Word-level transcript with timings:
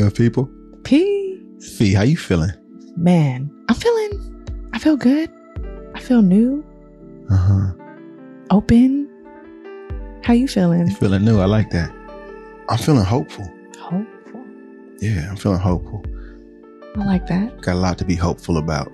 Good 0.00 0.14
people. 0.14 0.48
Peace. 0.82 1.76
Fee, 1.76 1.92
how 1.92 2.04
you 2.04 2.16
feeling? 2.16 2.52
Man, 2.96 3.50
I'm 3.68 3.74
feeling, 3.74 4.70
I 4.72 4.78
feel 4.78 4.96
good. 4.96 5.30
I 5.94 6.00
feel 6.00 6.22
new, 6.22 6.64
Uh 7.30 7.36
huh. 7.36 7.72
open. 8.50 9.06
How 10.24 10.32
you 10.32 10.48
feeling? 10.48 10.88
You 10.88 10.94
feeling 10.94 11.22
new? 11.22 11.38
I 11.38 11.44
like 11.44 11.68
that. 11.72 11.90
I'm 12.70 12.78
feeling 12.78 13.04
hopeful. 13.04 13.44
Hopeful. 13.78 14.42
Yeah, 15.02 15.28
I'm 15.28 15.36
feeling 15.36 15.58
hopeful. 15.58 16.02
I 16.96 17.04
like 17.04 17.26
that. 17.26 17.60
Got 17.60 17.74
a 17.74 17.78
lot 17.78 17.98
to 17.98 18.06
be 18.06 18.14
hopeful 18.14 18.56
about. 18.56 18.90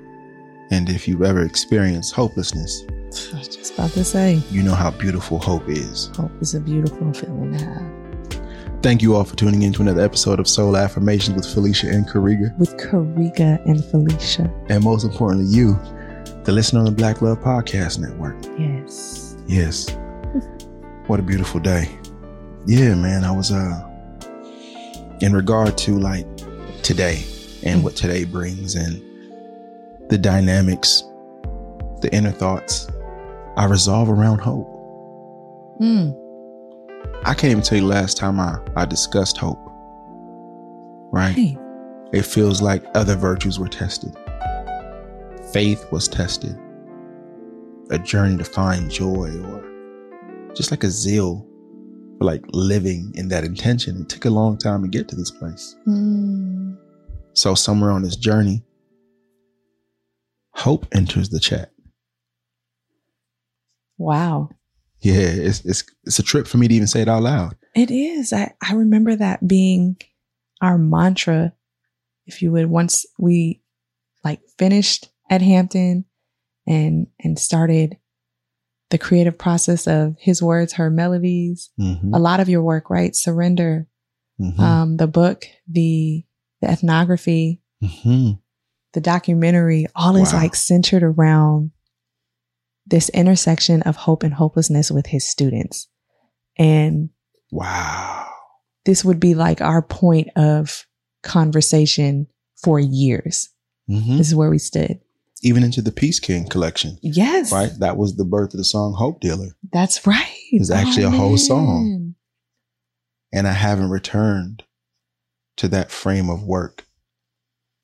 And 0.73 0.89
if 0.89 1.07
you've 1.07 1.23
ever 1.23 1.43
experienced 1.45 2.15
hopelessness, 2.15 2.85
I 3.33 3.39
was 3.39 3.47
just 3.47 3.75
about 3.75 3.93
to 3.93 4.03
say, 4.03 4.43
you 4.51 4.65
know 4.65 4.75
how 4.75 4.91
beautiful 4.91 5.39
hope 5.39 5.69
is. 5.69 6.11
hope 6.17 6.33
is 6.43 6.57
a 6.57 6.61
beautiful 6.61 7.13
feeling 7.13 7.57
to 7.57 7.65
have. 7.65 7.96
Thank 8.87 9.03
you 9.03 9.17
all 9.17 9.25
for 9.25 9.35
tuning 9.35 9.63
in 9.63 9.73
to 9.73 9.83
another 9.83 10.03
episode 10.03 10.39
of 10.39 10.47
Soul 10.47 10.77
Affirmations 10.77 11.35
with 11.35 11.53
Felicia 11.53 11.89
and 11.89 12.07
Karega. 12.07 12.57
With 12.57 12.77
Karega 12.77 13.61
and 13.67 13.85
Felicia. 13.85 14.49
And 14.69 14.85
most 14.85 15.03
importantly, 15.03 15.53
you, 15.53 15.77
the 16.45 16.53
listener 16.53 16.79
on 16.79 16.85
the 16.85 16.93
Black 16.93 17.21
Love 17.21 17.41
Podcast 17.41 17.99
Network. 17.99 18.37
Yes. 18.57 19.37
Yes. 19.49 19.91
what 21.09 21.19
a 21.19 21.23
beautiful 21.25 21.59
day. 21.59 21.91
Yeah, 22.65 22.95
man. 22.95 23.25
I 23.25 23.33
was 23.33 23.51
uh 23.51 23.91
in 25.21 25.33
regard 25.33 25.77
to 25.79 25.99
like 25.99 26.25
today 26.85 27.25
and 27.65 27.83
what 27.83 27.97
today 27.97 28.23
brings 28.23 28.77
and 28.77 29.03
the 30.11 30.17
dynamics, 30.17 31.03
the 32.03 32.09
inner 32.13 32.31
thoughts, 32.31 32.87
I 33.57 33.65
resolve 33.65 34.09
around 34.09 34.39
hope. 34.39 34.69
Mm. 35.81 36.26
I 37.27 37.35
can't 37.35 37.51
even 37.51 37.63
tell 37.65 37.77
you 37.77 37.85
last 37.85 38.17
time 38.17 38.39
I, 38.39 38.61
I 38.77 38.85
discussed 38.85 39.37
hope. 39.37 39.59
Right? 41.13 41.35
Hey. 41.35 41.59
It 42.13 42.23
feels 42.23 42.63
like 42.63 42.85
other 42.95 43.17
virtues 43.17 43.59
were 43.59 43.67
tested. 43.67 44.17
Faith 45.53 45.91
was 45.91 46.07
tested. 46.07 46.57
A 47.91 47.99
journey 47.99 48.37
to 48.37 48.45
find 48.45 48.89
joy 48.89 49.33
or 49.43 50.53
just 50.55 50.71
like 50.71 50.85
a 50.85 50.89
zeal 50.89 51.45
for 52.19 52.27
like 52.27 52.45
living 52.53 53.13
in 53.17 53.27
that 53.29 53.43
intention. 53.43 54.03
It 54.03 54.09
took 54.09 54.25
a 54.25 54.31
long 54.31 54.57
time 54.57 54.83
to 54.83 54.89
get 54.89 55.09
to 55.09 55.17
this 55.17 55.33
place. 55.33 55.75
Mm. 55.85 56.79
So 57.33 57.57
somewhere 57.57 57.91
on 57.91 58.03
this 58.03 58.15
journey, 58.15 58.63
hope 60.55 60.87
enters 60.93 61.31
the 61.31 61.41
chat. 61.41 61.73
Wow. 63.99 64.51
Yeah, 65.07 65.47
it's 65.49 65.65
it's 65.65 65.85
it's 66.05 66.19
a 66.19 66.23
trip 66.23 66.47
for 66.47 66.59
me 66.59 66.67
to 66.69 66.75
even 66.75 66.87
say 66.89 67.01
it 67.03 67.09
out 67.09 67.23
loud. 67.23 67.55
It 67.75 67.91
is. 67.91 68.33
I, 68.33 68.55
I 68.63 68.75
remember 68.75 69.15
that 69.17 69.47
being 69.47 69.97
our 70.61 70.79
mantra, 70.79 71.53
if 72.27 72.43
you 72.43 72.51
would, 72.53 72.67
once 72.67 73.07
we 73.19 73.63
like 74.25 74.41
finished 74.59 75.09
at 75.31 75.43
Hampton 75.43 76.05
and 76.67 77.07
and 77.21 77.39
started 77.39 77.99
the 78.91 78.99
creative 78.99 79.37
process 79.39 79.87
of 79.87 80.17
his 80.19 80.43
words, 80.43 80.73
her 80.75 80.91
melodies, 80.91 81.71
Mm-hmm. 81.79 82.15
a 82.15 82.19
lot 82.19 82.41
of 82.41 82.49
your 82.49 82.63
work, 82.63 82.91
right? 82.91 83.15
Surrender, 83.15 83.87
Mm-hmm. 84.41 84.61
um, 84.61 84.97
the 84.97 85.07
book, 85.07 85.45
the 85.69 86.25
the 86.61 86.69
ethnography, 86.71 87.63
mm-hmm. 87.83 88.33
the 88.93 89.01
documentary, 89.01 89.87
all 89.95 90.17
is 90.17 90.33
like 90.33 90.55
centered 90.57 91.03
around 91.03 91.71
this 92.87 93.09
intersection 93.11 93.83
of 93.83 93.97
hope 93.97 94.23
and 94.23 94.35
hopelessness 94.35 94.91
with 94.91 95.07
his 95.07 95.29
students. 95.29 95.89
And 96.59 97.11
Wow. 97.51 98.29
this 98.85 99.05
would 99.05 99.21
be 99.21 99.35
like 99.35 99.61
our 99.61 99.83
point 99.83 100.29
of 100.37 100.87
conversation 101.23 102.27
for 102.63 102.79
years. 102.81 103.49
Mm-hmm. 103.91 104.19
This 104.19 104.29
is 104.29 104.35
where 104.35 104.51
we 104.51 104.59
stood. 104.59 105.01
Even 105.43 105.63
into 105.63 105.83
the 105.83 105.93
Peace 105.93 106.19
King 106.19 106.49
collection, 106.49 106.99
Yes. 107.03 107.53
right? 107.53 107.71
That 107.79 107.97
was 107.97 108.17
the 108.17 108.25
birth 108.25 108.55
of 108.55 108.59
the 108.59 108.65
song 108.65 108.95
Hope 108.95 109.21
Dealer. 109.21 109.49
That's 109.73 110.07
right. 110.07 110.33
It's 110.51 110.71
actually 110.71 111.05
a 111.05 111.11
whole 111.11 111.37
song. 111.37 112.15
and 113.33 113.47
I 113.47 113.53
haven't 113.53 113.91
returned 113.91 114.63
to 115.57 115.69
that 115.69 115.91
frame 115.91 116.31
of 116.31 116.43
work 116.45 116.87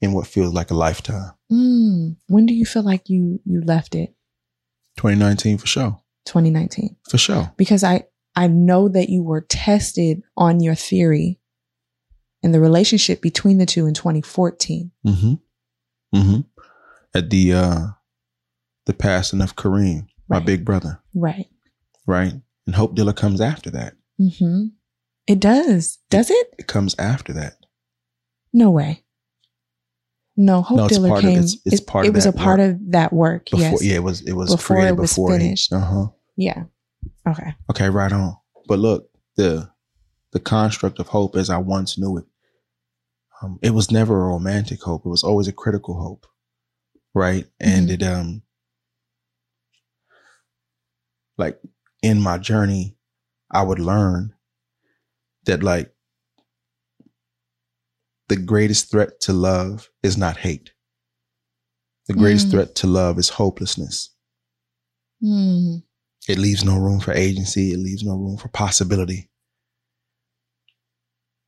in 0.01 0.13
what 0.13 0.27
feels 0.27 0.55
like 0.55 0.71
a 0.71 0.75
lifetime. 0.75 1.33
Mm. 1.51 2.17
When 2.29 2.47
do 2.47 2.55
you 2.55 2.65
feel 2.65 2.83
like 2.83 3.09
you 3.11 3.41
you 3.45 3.61
left 3.63 3.95
it? 3.95 4.15
2019 4.97 5.59
for 5.59 5.67
sure. 5.67 6.01
2019. 6.27 6.97
For 7.09 7.19
sure. 7.19 7.53
Because 7.57 7.83
I 7.85 8.05
I 8.37 8.47
know 8.47 8.89
that 8.89 9.09
you 9.09 9.23
were 9.23 9.43
tested 9.43 10.23
on 10.37 10.61
your 10.61 10.75
theory 10.75 11.39
and 12.43 12.53
the 12.55 12.61
relationship 12.61 13.21
between 13.21 13.59
the 13.59 13.67
two 13.67 13.87
in 13.87 13.95
2014. 13.95 14.91
Mm-hmm. 15.07 15.35
Mm-hmm. 16.17 16.41
At 17.15 17.31
the 17.31 17.53
uh 17.53 17.81
the 18.87 18.95
passing 18.95 19.41
of 19.41 19.57
Kareem, 19.57 20.07
my 20.29 20.41
big 20.41 20.65
brother, 20.65 21.01
Right. 21.15 21.47
right? 22.07 22.33
And 22.67 22.75
Hope 22.75 22.95
Dealer 22.95 23.13
comes 23.13 23.41
after 23.41 23.71
that. 23.71 23.95
Mm-hmm. 24.21 24.67
It 25.29 25.39
does. 25.41 25.99
Does 26.11 26.31
it? 26.31 26.55
It 26.59 26.67
comes 26.67 26.95
after 26.99 27.33
that. 27.35 27.57
No 28.53 28.71
way. 28.71 29.05
No, 30.37 30.63
Hope 30.63 30.77
No, 30.79 30.85
it's 30.87 30.95
Dealer 30.97 31.09
part 31.11 31.25
of- 31.25 31.31
came. 31.31 31.39
it's- 31.39 31.57
it's 31.67 31.81
it, 31.83 31.87
part 31.87 32.07
it 32.07 32.09
of 32.11 32.15
was 32.15 32.27
a 32.27 32.33
part 32.33 32.59
work. 32.59 32.71
of 32.77 32.91
that 32.93 33.13
work. 33.13 33.45
Before 33.51 33.61
yes. 33.61 33.83
yeah, 33.85 33.95
it 33.97 34.03
was 34.03 34.23
it 34.23 34.33
was 34.33 34.51
Before 34.51 34.77
created 34.77 34.95
it 34.95 35.01
was 35.01 35.11
before 35.13 35.31
finished. 35.33 35.73
Uh-huh. 35.73 36.07
Yeah. 36.37 36.65
Okay. 37.29 37.55
Okay, 37.71 37.89
right 37.91 38.11
on. 38.13 38.37
But 38.67 38.79
look, 38.79 39.11
the 39.37 39.71
the 40.33 40.41
construct 40.41 40.99
of 40.99 41.09
hope 41.09 41.37
as 41.37 41.51
I 41.51 41.59
once 41.59 41.99
knew 41.99 42.17
it, 42.17 42.25
um, 43.43 43.59
it 43.63 43.71
was 43.71 43.91
never 43.91 44.19
a 44.23 44.29
romantic 44.29 44.83
hope. 44.83 45.05
It 45.05 45.11
was 45.11 45.23
always 45.23 45.49
a 45.49 45.53
critical 45.53 46.01
hope, 46.01 46.27
right? 47.15 47.47
And 47.61 47.89
Mhm. 47.89 47.93
it 47.93 48.03
um, 48.03 48.43
like 51.37 51.61
in 52.03 52.21
my 52.21 52.39
journey, 52.39 52.97
I 53.51 53.63
would 53.63 53.79
learn 53.79 54.35
that 55.45 55.63
like 55.63 55.95
the 58.33 58.41
greatest 58.41 58.91
threat 58.91 59.21
to 59.21 59.33
love 59.35 59.91
is 60.03 60.17
not 60.17 60.39
hate. 60.39 60.73
The 62.09 62.15
greatest 62.15 62.47
Mm. 62.49 62.51
threat 62.53 62.75
to 62.77 62.87
love 62.87 63.19
is 63.19 63.29
hopelessness. 63.29 64.09
Mm. 65.23 65.83
It 66.29 66.39
leaves 66.39 66.65
no 66.65 66.79
room 66.79 66.99
for 66.99 67.13
agency. 67.13 67.73
It 67.73 67.79
leaves 67.79 68.03
no 68.03 68.17
room 68.17 68.39
for 68.39 68.49
possibility. 68.49 69.31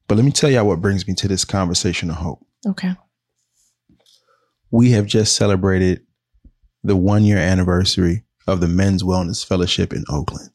But 0.09 0.17
let 0.17 0.27
me 0.27 0.31
tell 0.31 0.51
y'all 0.51 0.67
what 0.67 0.83
brings 0.83 1.09
me 1.09 1.15
to 1.15 1.27
this 1.29 1.47
conversation 1.47 2.11
of 2.11 2.17
hope. 2.17 2.47
Okay. 2.67 2.95
We 4.71 4.91
have 4.91 5.07
just 5.07 5.35
celebrated 5.37 6.05
the 6.83 6.97
one 6.97 7.25
year 7.25 7.39
anniversary 7.39 8.25
of 8.47 8.61
the 8.61 8.69
Men's 8.69 9.03
Wellness 9.03 9.43
Fellowship 9.43 9.95
in 9.95 10.05
Oakland. 10.11 10.51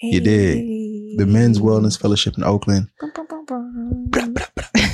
You 0.00 0.20
did. 0.20 1.18
The 1.18 1.26
Men's 1.26 1.58
Wellness 1.58 1.98
Fellowship 2.00 2.36
in 2.38 2.44
Oakland. 2.44 2.90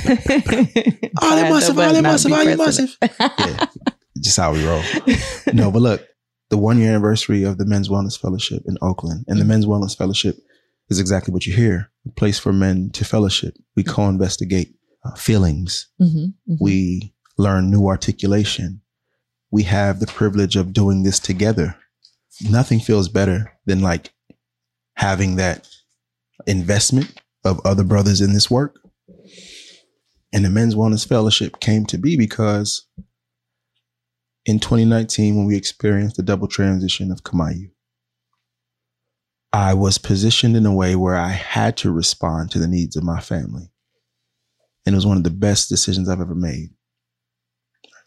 All 1.21 1.41
massive, 1.41 1.77
all 1.77 2.01
massive, 2.01 2.31
all 2.31 2.45
massive. 2.55 2.97
Yeah, 3.19 3.65
just 4.21 4.37
how 4.37 4.53
we 4.53 4.65
roll. 4.65 4.83
No, 5.53 5.71
but 5.71 5.81
look, 5.81 6.07
the 6.49 6.57
one 6.57 6.79
year 6.79 6.89
anniversary 6.89 7.43
of 7.43 7.57
the 7.57 7.65
Men's 7.65 7.89
Wellness 7.89 8.19
Fellowship 8.19 8.63
in 8.65 8.77
Oakland. 8.81 9.25
And 9.27 9.39
the 9.39 9.45
Men's 9.45 9.65
Wellness 9.65 9.95
Fellowship 9.97 10.37
is 10.89 10.99
exactly 10.99 11.33
what 11.33 11.45
you 11.45 11.53
hear 11.53 11.91
a 12.07 12.11
place 12.11 12.39
for 12.39 12.51
men 12.51 12.89
to 12.91 13.05
fellowship. 13.05 13.53
We 13.75 13.83
co 13.83 14.07
investigate 14.09 14.73
uh, 15.05 15.15
feelings, 15.15 15.87
Mhm, 16.01 16.33
mhm. 16.49 16.57
we 16.59 17.13
learn 17.37 17.69
new 17.71 17.87
articulation. 17.87 18.81
We 19.51 19.63
have 19.63 19.99
the 19.99 20.07
privilege 20.07 20.55
of 20.55 20.73
doing 20.73 21.03
this 21.03 21.19
together. 21.19 21.75
Nothing 22.49 22.79
feels 22.79 23.09
better 23.09 23.53
than 23.65 23.81
like 23.81 24.11
having 24.95 25.35
that 25.37 25.67
investment 26.47 27.13
of 27.45 27.59
other 27.65 27.83
brothers 27.83 28.21
in 28.21 28.33
this 28.33 28.49
work. 28.51 28.75
And 30.31 30.45
the 30.45 30.49
Men's 30.49 30.75
Wellness 30.75 31.07
Fellowship 31.07 31.59
came 31.59 31.85
to 31.87 31.97
be 31.97 32.15
because 32.15 32.85
in 34.45 34.59
2019, 34.59 35.35
when 35.35 35.45
we 35.45 35.55
experienced 35.55 36.17
the 36.17 36.23
double 36.23 36.47
transition 36.47 37.11
of 37.11 37.23
Kamayu, 37.23 37.71
I 39.51 39.73
was 39.73 39.97
positioned 39.97 40.55
in 40.55 40.65
a 40.65 40.73
way 40.73 40.95
where 40.95 41.15
I 41.15 41.29
had 41.29 41.75
to 41.77 41.91
respond 41.91 42.51
to 42.51 42.59
the 42.59 42.67
needs 42.67 42.95
of 42.95 43.03
my 43.03 43.19
family. 43.19 43.71
And 44.85 44.93
it 44.93 44.97
was 44.97 45.07
one 45.07 45.17
of 45.17 45.23
the 45.23 45.31
best 45.31 45.69
decisions 45.69 46.07
I've 46.07 46.21
ever 46.21 46.35
made. 46.35 46.69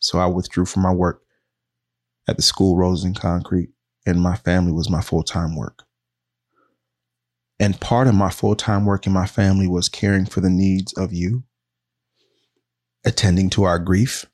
So 0.01 0.19
I 0.19 0.27
withdrew 0.27 0.67
from 0.67 0.83
my 0.83 0.93
work 0.93 1.23
at 2.29 2.37
the 2.37 2.43
school 2.43 2.77
Roses 2.77 3.05
and 3.05 3.19
Concrete, 3.19 3.71
and 4.07 4.21
my 4.21 4.37
family 4.37 4.73
was 4.73 4.89
my 4.89 5.01
full 5.01 5.23
time 5.23 5.57
work. 5.57 5.85
And 7.61 7.81
part 7.81 8.09
of 8.09 8.15
my 8.15 8.31
full 8.31 8.57
time 8.57 8.85
work 8.85 9.07
in 9.07 9.13
my 9.13 9.27
family 9.27 9.69
was 9.69 9.89
caring 9.89 10.27
for 10.27 10.41
the 10.41 10.51
needs 10.51 10.93
of 10.95 11.13
you, 11.13 11.45
attending 13.05 13.51
to 13.51 13.65
our 13.65 13.79
grief, 13.79 14.27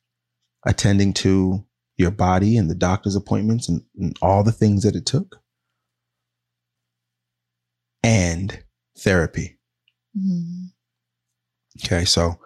attending 0.65 1.13
to 1.15 1.65
your 1.97 2.11
body 2.11 2.57
and 2.57 2.71
the 2.71 2.75
doctor's 2.75 3.17
appointments 3.17 3.69
and, 3.69 3.83
and 3.99 4.17
all 4.23 4.45
the 4.45 4.53
things 4.53 4.85
that 4.85 4.95
it 4.95 5.07
took, 5.07 5.41
and 8.03 8.65
therapy. 8.97 9.59
Mm. 10.17 10.71
Okay, 11.85 12.05
so 12.05 12.39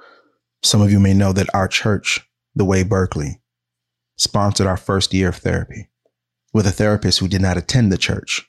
some 0.63 0.81
of 0.81 0.91
you 0.91 1.01
may 1.01 1.15
know 1.15 1.33
that 1.33 1.49
our 1.55 1.69
church, 1.69 2.21
the 2.55 2.65
Way 2.65 2.83
Berkeley, 2.83 3.41
sponsored 4.17 4.67
our 4.67 4.77
first 4.77 5.13
year 5.13 5.29
of 5.29 5.37
therapy 5.37 5.89
with 6.53 6.67
a 6.67 6.73
therapist 6.73 7.19
who 7.19 7.29
did 7.29 7.41
not 7.41 7.57
attend 7.57 7.91
the 7.91 7.99
church. 7.99 8.49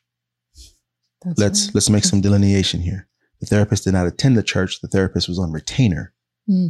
That's 1.21 1.39
let's 1.39 1.65
right. 1.67 1.75
let's 1.75 1.89
make 1.89 2.03
some 2.05 2.21
delineation 2.21 2.81
here. 2.81 3.07
The 3.39 3.45
therapist 3.45 3.83
did 3.83 3.93
not 3.93 4.07
attend 4.07 4.37
the 4.37 4.43
church. 4.43 4.79
The 4.81 4.87
therapist 4.87 5.27
was 5.27 5.39
on 5.39 5.51
retainer 5.51 6.13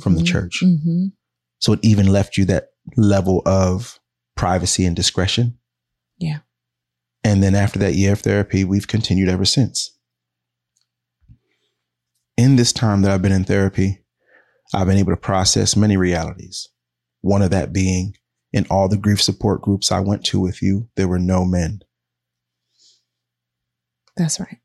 from 0.01 0.15
the 0.15 0.21
Mhm. 0.21 0.27
church. 0.27 0.61
Mhm. 0.63 1.13
So 1.59 1.73
it 1.73 1.79
even 1.83 2.07
left 2.07 2.37
you 2.37 2.45
that 2.45 2.69
level 2.97 3.41
of 3.45 3.99
privacy 4.35 4.85
and 4.85 4.95
discretion. 4.95 5.57
Yeah. 6.17 6.39
And 7.23 7.41
then 7.41 7.55
after 7.55 7.79
that 7.79 7.95
year 7.95 8.13
of 8.13 8.21
therapy, 8.21 8.63
we've 8.63 8.87
continued 8.87 9.29
ever 9.29 9.45
since. 9.45 9.91
In 12.35 12.55
this 12.55 12.73
time 12.73 13.01
that 13.01 13.11
I've 13.11 13.21
been 13.21 13.31
in 13.31 13.45
therapy, 13.45 14.03
I've 14.73 14.87
been 14.87 14.97
able 14.97 15.13
to 15.13 15.17
process 15.17 15.75
many 15.75 15.97
realities. 15.97 16.67
One 17.21 17.41
of 17.41 17.51
that 17.51 17.71
being 17.71 18.17
in 18.51 18.65
all 18.69 18.87
the 18.89 18.97
grief 18.97 19.21
support 19.21 19.61
groups 19.61 19.91
I 19.91 19.99
went 19.99 20.23
to 20.25 20.39
with 20.39 20.61
you, 20.61 20.89
there 20.95 21.07
were 21.07 21.19
no 21.19 21.45
men. 21.45 21.81
That's 24.15 24.39
right. 24.39 24.59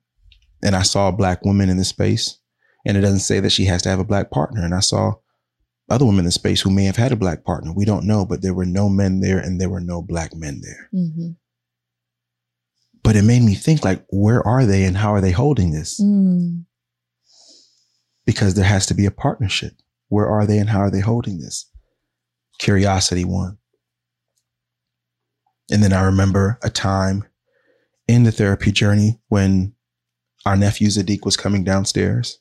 and 0.61 0.75
I 0.75 0.82
saw 0.82 1.12
black 1.12 1.44
women 1.44 1.69
in 1.70 1.76
the 1.76 1.84
space, 1.84 2.38
and 2.86 2.96
it 2.96 3.00
doesn't 3.00 3.20
say 3.20 3.40
that 3.40 3.50
she 3.50 3.64
has 3.66 3.82
to 3.82 3.88
have 3.88 4.00
a 4.00 4.04
black 4.04 4.30
partner. 4.30 4.64
And 4.64 4.75
I 4.75 4.80
saw 4.80 5.14
other 5.90 6.04
women 6.04 6.20
in 6.20 6.25
the 6.26 6.32
space 6.32 6.60
who 6.60 6.70
may 6.70 6.84
have 6.84 6.96
had 6.96 7.12
a 7.12 7.16
black 7.16 7.44
partner. 7.44 7.72
We 7.72 7.84
don't 7.84 8.06
know, 8.06 8.25
but 8.25 8.42
there 8.42 8.54
were 8.54 8.66
no 8.66 8.88
men 8.88 9.20
there, 9.20 9.38
and 9.38 9.60
there 9.60 9.70
were 9.70 9.80
no 9.80 10.02
black 10.02 10.34
men 10.34 10.60
there. 10.62 10.90
Mm-hmm. 10.94 11.30
But 13.02 13.16
it 13.16 13.22
made 13.22 13.42
me 13.42 13.54
think, 13.54 13.84
like, 13.84 14.04
where 14.10 14.46
are 14.46 14.66
they, 14.66 14.84
and 14.84 14.96
how 14.96 15.14
are 15.14 15.20
they 15.20 15.30
holding 15.30 15.72
this? 15.72 15.98
Mm. 16.00 16.64
Because 18.26 18.54
there 18.54 18.66
has 18.66 18.84
to 18.86 18.94
be 18.94 19.06
a 19.06 19.10
partnership. 19.10 19.72
Where 20.08 20.26
are 20.26 20.46
they, 20.46 20.58
and 20.58 20.69
how 20.69 20.80
are 20.80 20.90
they 20.90 21.00
holding 21.00 21.38
this? 21.38 21.70
Curiosity 22.58 23.25
one. 23.25 23.56
And 25.70 25.82
then 25.82 25.92
I 25.92 26.02
remember 26.02 26.58
a 26.62 26.70
time 26.70 27.25
in 28.06 28.25
the 28.25 28.32
therapy 28.32 28.72
journey 28.72 29.20
when 29.28 29.75
our 30.44 30.56
nephew 30.56 30.88
Zadiq 30.88 31.25
was 31.25 31.36
coming 31.36 31.64
downstairs, 31.64 32.40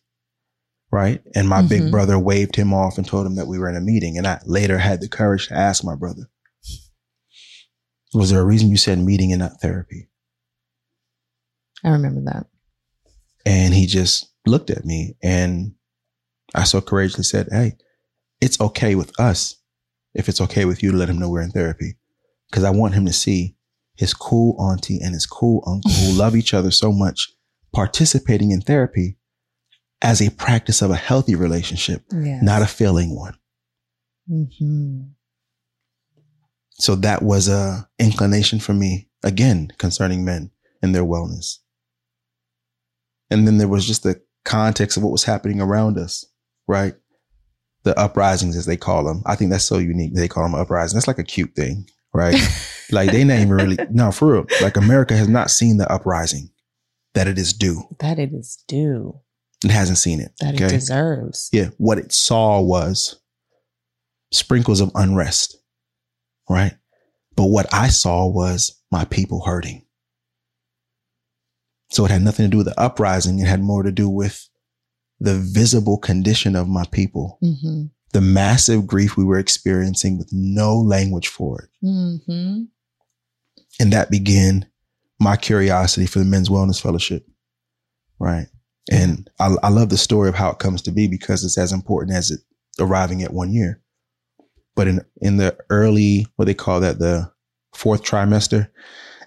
right? 0.91 1.21
And 1.35 1.49
my 1.49 1.61
big 1.61 1.83
Mhm. 1.83 1.91
brother 1.91 2.17
waved 2.17 2.55
him 2.55 2.73
off 2.73 2.97
and 2.97 3.05
told 3.05 3.25
him 3.25 3.35
that 3.35 3.47
we 3.47 3.59
were 3.59 3.69
in 3.69 3.75
a 3.75 3.81
meeting. 3.81 4.17
And 4.17 4.25
I 4.27 4.39
later 4.45 4.77
had 4.77 5.01
the 5.01 5.07
courage 5.09 5.47
to 5.47 5.53
ask 5.57 5.83
my 5.83 5.95
brother, 5.95 6.29
was 8.13 8.29
there 8.29 8.39
a 8.41 8.45
reason 8.45 8.69
you 8.69 8.77
said 8.77 8.99
meeting 8.99 9.31
and 9.31 9.39
not 9.39 9.59
therapy? 9.61 10.09
I 11.83 11.89
remember 11.89 12.21
that. 12.31 12.47
And 13.45 13.73
he 13.73 13.85
just 13.85 14.27
looked 14.45 14.69
at 14.69 14.85
me 14.85 15.15
and 15.21 15.73
I 16.55 16.63
so 16.63 16.81
courageously 16.81 17.23
said, 17.25 17.49
Hey, 17.51 17.73
it's 18.41 18.59
okay 18.59 18.95
with 18.95 19.17
us 19.19 19.55
if 20.13 20.29
it's 20.29 20.41
okay 20.41 20.65
with 20.65 20.81
you 20.81 20.91
to 20.91 20.97
let 20.97 21.09
him 21.09 21.19
know 21.19 21.29
we're 21.29 21.41
in 21.41 21.51
therapy. 21.51 21.97
Cause 22.51 22.63
I 22.63 22.69
want 22.69 22.93
him 22.93 23.05
to 23.05 23.13
see 23.13 23.57
his 23.95 24.13
cool 24.13 24.55
auntie 24.59 24.99
and 25.01 25.13
his 25.13 25.25
cool 25.25 25.63
uncle 25.67 25.91
who 25.91 26.11
love 26.17 26.35
each 26.35 26.53
other 26.53 26.71
so 26.71 26.91
much 26.91 27.29
participating 27.73 28.51
in 28.51 28.61
therapy 28.61 29.17
as 30.01 30.21
a 30.21 30.29
practice 30.31 30.81
of 30.81 30.91
a 30.91 30.95
healthy 30.95 31.35
relationship, 31.35 32.03
Yeah. 32.11 32.39
not 32.41 32.61
a 32.61 32.67
failing 32.67 33.15
one. 33.15 33.35
hmm 34.27 35.01
So 36.79 36.95
that 36.95 37.23
was 37.23 37.47
a 37.47 37.89
inclination 37.97 38.59
for 38.59 38.73
me 38.73 39.09
again 39.23 39.69
concerning 39.77 40.23
men 40.23 40.51
and 40.81 40.93
their 40.93 41.03
wellness. 41.05 41.57
And 43.31 43.47
then 43.47 43.57
there 43.57 43.67
was 43.67 43.85
just 43.87 44.03
the 44.03 44.21
context 44.45 44.95
of 44.97 45.03
what 45.03 45.11
was 45.11 45.23
happening 45.23 45.59
around 45.59 45.97
us, 45.97 46.25
right? 46.67 46.93
The 47.83 47.97
uprisings, 47.99 48.55
as 48.55 48.65
they 48.65 48.77
call 48.77 49.03
them. 49.03 49.23
I 49.25 49.35
think 49.35 49.49
that's 49.51 49.63
so 49.65 49.77
unique. 49.79 50.13
They 50.13 50.27
call 50.27 50.43
them 50.43 50.55
uprisings. 50.55 50.93
That's 50.93 51.07
like 51.07 51.19
a 51.19 51.23
cute 51.23 51.55
thing, 51.55 51.87
right? 52.13 52.35
like 52.91 53.11
they 53.11 53.23
not 53.23 53.37
even 53.39 53.49
really, 53.53 53.77
no, 53.89 54.11
for 54.11 54.33
real. 54.33 54.45
Like 54.61 54.77
America 54.77 55.15
has 55.17 55.27
not 55.27 55.49
seen 55.49 55.77
the 55.77 55.91
uprising 55.91 56.49
that 57.15 57.27
it 57.27 57.37
is 57.37 57.53
due. 57.53 57.83
That 57.99 58.19
it 58.19 58.31
is 58.33 58.63
due. 58.67 59.19
It 59.63 59.71
hasn't 59.71 59.97
seen 59.97 60.19
it. 60.19 60.31
That 60.39 60.59
it 60.59 60.69
deserves. 60.69 61.49
Yeah. 61.51 61.69
What 61.77 61.97
it 61.97 62.11
saw 62.11 62.61
was 62.61 63.19
sprinkles 64.31 64.81
of 64.81 64.91
unrest, 64.95 65.57
right? 66.49 66.73
But 67.35 67.45
what 67.45 67.71
I 67.73 67.87
saw 67.87 68.27
was 68.27 68.79
my 68.91 69.05
people 69.05 69.43
hurting. 69.45 69.85
So 71.91 72.05
it 72.05 72.11
had 72.11 72.21
nothing 72.21 72.45
to 72.45 72.49
do 72.49 72.57
with 72.57 72.67
the 72.67 72.79
uprising. 72.79 73.39
It 73.39 73.47
had 73.47 73.61
more 73.61 73.83
to 73.83 73.91
do 73.91 74.09
with 74.09 74.47
the 75.19 75.35
visible 75.35 75.97
condition 75.97 76.55
of 76.55 76.67
my 76.67 76.85
people, 76.91 77.39
hmm 77.41 77.85
the 78.13 78.21
massive 78.21 78.87
grief 78.87 79.17
we 79.17 79.25
were 79.25 79.37
experiencing 79.37 80.17
with 80.17 80.29
no 80.31 80.77
language 80.77 81.27
for 81.27 81.61
it. 81.61 81.69
hmm 81.81 82.63
And 83.79 83.93
that 83.93 84.09
began 84.09 84.65
my 85.19 85.35
curiosity 85.35 86.07
for 86.07 86.19
the 86.19 86.25
Men's 86.25 86.47
Wellness 86.47 86.81
Fellowship. 86.81 87.27
Right. 88.17 88.47
And 88.91 89.29
I, 89.39 89.55
I 89.63 89.69
love 89.69 89.89
the 89.89 89.97
story 89.97 90.29
of 90.29 90.35
how 90.35 90.49
it 90.49 90.59
comes 90.59 90.81
to 90.83 90.91
be 90.91 91.07
because 91.07 91.43
it's 91.43 91.57
as 91.57 91.71
important 91.71 92.15
as 92.15 92.31
it 92.31 92.39
arriving 92.79 93.23
at 93.23 93.33
one 93.33 93.51
year. 93.51 93.81
But 94.75 94.87
in, 94.87 95.01
in 95.21 95.37
the 95.37 95.57
early, 95.69 96.27
what 96.35 96.45
they 96.45 96.53
call 96.53 96.79
that, 96.81 96.99
the 96.99 97.31
fourth 97.73 98.03
trimester, 98.03 98.69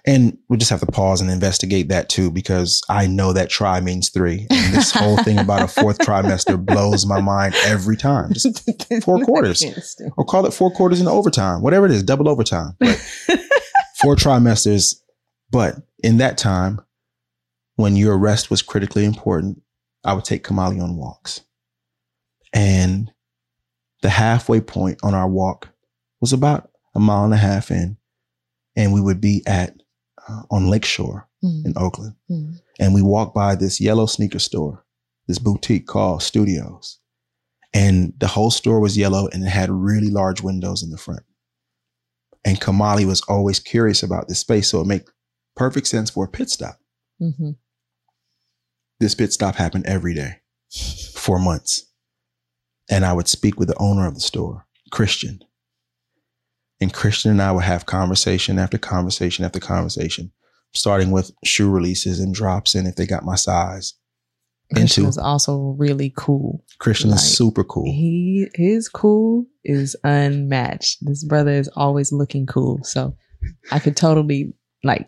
and 0.05 0.37
we 0.49 0.57
just 0.57 0.71
have 0.71 0.79
to 0.79 0.87
pause 0.87 1.21
and 1.21 1.29
investigate 1.29 1.89
that 1.89 2.09
too, 2.09 2.31
because 2.31 2.81
I 2.89 3.05
know 3.05 3.33
that 3.33 3.49
try 3.49 3.79
means 3.81 4.09
three. 4.09 4.47
And 4.49 4.73
this 4.73 4.91
whole 4.91 5.17
thing 5.17 5.37
about 5.37 5.61
a 5.61 5.67
fourth 5.67 5.97
trimester 5.99 6.63
blows 6.63 7.05
my 7.05 7.21
mind 7.21 7.53
every 7.65 7.97
time. 7.97 8.33
Just, 8.33 8.67
four 9.03 9.19
quarters. 9.25 9.63
or 10.17 10.25
call 10.25 10.45
it 10.45 10.53
four 10.53 10.71
quarters 10.71 11.01
in 11.01 11.07
overtime, 11.07 11.61
whatever 11.61 11.85
it 11.85 11.91
is, 11.91 12.01
double 12.01 12.29
overtime. 12.29 12.75
But 12.79 12.95
four 14.01 14.15
trimesters. 14.15 14.95
But 15.51 15.75
in 16.03 16.17
that 16.17 16.37
time, 16.37 16.81
when 17.81 17.95
your 17.95 18.17
rest 18.17 18.49
was 18.49 18.61
critically 18.61 19.03
important, 19.05 19.61
I 20.03 20.13
would 20.13 20.25
take 20.25 20.43
Kamali 20.43 20.81
on 20.81 20.95
walks. 20.95 21.41
And 22.53 23.11
the 24.01 24.09
halfway 24.09 24.61
point 24.61 24.99
on 25.03 25.13
our 25.13 25.27
walk 25.27 25.69
was 26.19 26.33
about 26.33 26.71
a 26.95 26.99
mile 26.99 27.23
and 27.25 27.33
a 27.33 27.37
half 27.37 27.71
in. 27.71 27.97
And 28.75 28.93
we 28.93 29.01
would 29.01 29.21
be 29.21 29.43
at 29.45 29.75
uh, 30.27 30.43
on 30.51 30.69
Lakeshore 30.69 31.27
Mhm. 31.43 31.65
in 31.65 31.73
Oakland. 31.77 32.15
Mhm. 32.29 32.59
And 32.79 32.93
we 32.93 33.01
walked 33.01 33.33
by 33.33 33.55
this 33.55 33.81
yellow 33.81 34.05
sneaker 34.05 34.37
store, 34.39 34.85
this 35.27 35.39
boutique 35.39 35.87
called 35.87 36.21
Studios. 36.21 36.99
And 37.73 38.13
the 38.19 38.27
whole 38.27 38.51
store 38.51 38.79
was 38.79 38.95
yellow 38.97 39.27
and 39.29 39.43
it 39.43 39.49
had 39.49 39.71
really 39.71 40.09
large 40.11 40.41
windows 40.41 40.83
in 40.83 40.91
the 40.91 40.97
front. 40.97 41.23
And 42.45 42.59
Kamali 42.61 43.05
was 43.05 43.21
always 43.21 43.59
curious 43.59 44.03
about 44.03 44.27
this 44.27 44.39
space. 44.39 44.69
So 44.69 44.81
it 44.81 44.87
made 44.87 45.05
perfect 45.55 45.87
sense 45.87 46.09
for 46.11 46.25
a 46.25 46.29
pit 46.29 46.49
stop. 46.51 46.79
Mhm. 47.19 47.55
This 49.01 49.15
pit 49.15 49.33
stop 49.33 49.55
happened 49.55 49.87
every 49.87 50.13
day 50.13 50.41
for 51.15 51.39
months. 51.39 51.87
And 52.87 53.03
I 53.03 53.13
would 53.13 53.27
speak 53.27 53.57
with 53.57 53.67
the 53.67 53.77
owner 53.79 54.05
of 54.05 54.13
the 54.13 54.21
store, 54.21 54.67
Christian. 54.91 55.39
And 56.79 56.93
Christian 56.93 57.31
and 57.31 57.41
I 57.41 57.51
would 57.51 57.63
have 57.63 57.87
conversation 57.87 58.59
after 58.59 58.77
conversation 58.77 59.43
after 59.43 59.59
conversation, 59.59 60.31
starting 60.75 61.09
with 61.09 61.31
shoe 61.43 61.71
releases 61.71 62.19
and 62.19 62.31
drops 62.31 62.75
and 62.75 62.87
if 62.87 62.95
they 62.95 63.07
got 63.07 63.25
my 63.25 63.33
size. 63.33 63.95
Christian 64.71 65.01
Into- 65.01 65.07
was 65.07 65.17
also 65.17 65.75
really 65.79 66.13
cool. 66.15 66.63
Christian 66.77 67.09
Like, 67.09 67.21
is 67.21 67.37
super 67.37 67.63
cool. 67.63 67.85
He 67.85 68.49
his 68.53 68.87
cool 68.87 69.47
is 69.63 69.95
unmatched. 70.03 70.99
This 71.01 71.23
brother 71.23 71.53
is 71.53 71.69
always 71.75 72.11
looking 72.11 72.45
cool. 72.45 72.83
So 72.83 73.15
I 73.71 73.79
could 73.79 73.97
totally 73.97 74.53
like 74.83 75.07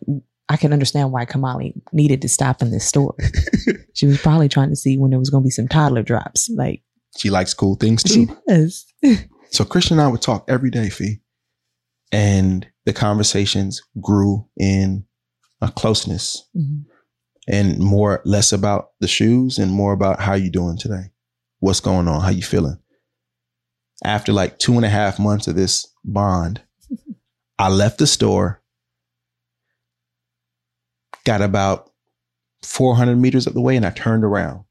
I 0.54 0.58
can 0.58 0.72
understand 0.72 1.12
why 1.12 1.26
Kamali 1.26 1.74
needed 1.92 2.22
to 2.22 2.30
stop 2.30 2.62
in 2.62 2.70
this 2.70 2.86
store. 2.86 3.16
she 3.96 4.06
was 4.06 4.22
probably 4.22 4.48
trying 4.48 4.70
to 4.70 4.76
see 4.76 4.98
when 5.00 5.10
there 5.10 5.18
was 5.20 5.32
going 5.32 5.42
to 5.44 5.48
be 5.48 5.50
some 5.50 5.68
toddler 5.68 6.04
drops. 6.04 6.48
Like 6.56 6.84
She 7.18 7.32
likes 7.32 7.56
cool 7.56 7.76
things 7.76 8.04
too. 8.04 8.28
she 8.28 8.28
does. 8.48 8.86
So 9.52 9.64
Christian 9.66 10.00
and 10.00 10.08
I 10.08 10.12
would 10.12 10.22
talk 10.24 10.46
every 10.50 10.72
day, 10.72 10.90
Fee. 10.90 11.20
And 12.12 12.66
the 12.86 12.94
conversations 12.94 13.82
grew 14.02 14.48
in 14.60 15.06
a 15.62 15.70
closeness 15.72 16.48
Mhm. 16.56 16.86
and 17.48 17.78
more 17.80 18.22
less 18.26 18.52
about 18.52 18.90
the 19.00 19.08
shoes 19.08 19.60
and 19.60 19.72
more 19.72 19.94
about 19.94 20.20
how 20.20 20.34
you 20.34 20.50
doing 20.50 20.78
today. 20.78 21.12
What's 21.60 21.80
going 21.82 22.08
on? 22.08 22.22
How 22.22 22.30
you 22.30 22.42
feeling? 22.42 22.78
After 24.04 24.34
like 24.34 24.58
two 24.58 24.74
and 24.74 24.86
a 24.86 24.90
half 24.90 25.20
months 25.20 25.48
of 25.48 25.56
this 25.56 25.86
bond, 26.04 26.62
I 27.60 27.70
left 27.70 28.00
the 28.00 28.08
store, 28.08 28.63
got 31.26 31.42
about 31.42 31.92
400 32.64 33.16
meters 33.18 33.48
of 33.48 33.54
the 33.54 33.62
way, 33.62 33.76
and 33.76 33.86
I 33.86 33.92
turned 33.92 34.24
around 34.24 34.64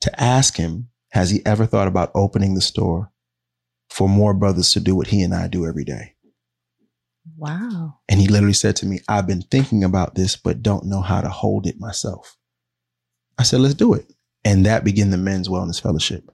to 0.00 0.22
ask 0.22 0.56
him, 0.56 0.88
has 1.10 1.30
he 1.30 1.44
ever 1.44 1.66
thought 1.66 1.88
about 1.88 2.10
opening 2.14 2.54
the 2.54 2.60
store 2.60 3.10
for 3.88 4.08
more 4.08 4.32
brothers 4.34 4.72
to 4.72 4.80
do 4.80 4.94
what 4.94 5.08
he 5.08 5.22
and 5.22 5.34
I 5.34 5.48
do 5.48 5.66
every 5.66 5.84
day? 5.84 6.14
Wow. 7.36 7.98
And 8.08 8.20
he 8.20 8.28
literally 8.28 8.54
said 8.54 8.76
to 8.76 8.86
me, 8.86 9.00
I've 9.08 9.26
been 9.26 9.42
thinking 9.42 9.84
about 9.84 10.14
this, 10.14 10.36
but 10.36 10.62
don't 10.62 10.86
know 10.86 11.00
how 11.00 11.20
to 11.20 11.28
hold 11.28 11.66
it 11.66 11.80
myself. 11.80 12.36
I 13.38 13.42
said, 13.42 13.60
let's 13.60 13.74
do 13.74 13.94
it. 13.94 14.12
And 14.44 14.64
that 14.66 14.84
began 14.84 15.10
the 15.10 15.16
Men's 15.16 15.48
Wellness 15.48 15.80
Fellowship. 15.80 16.30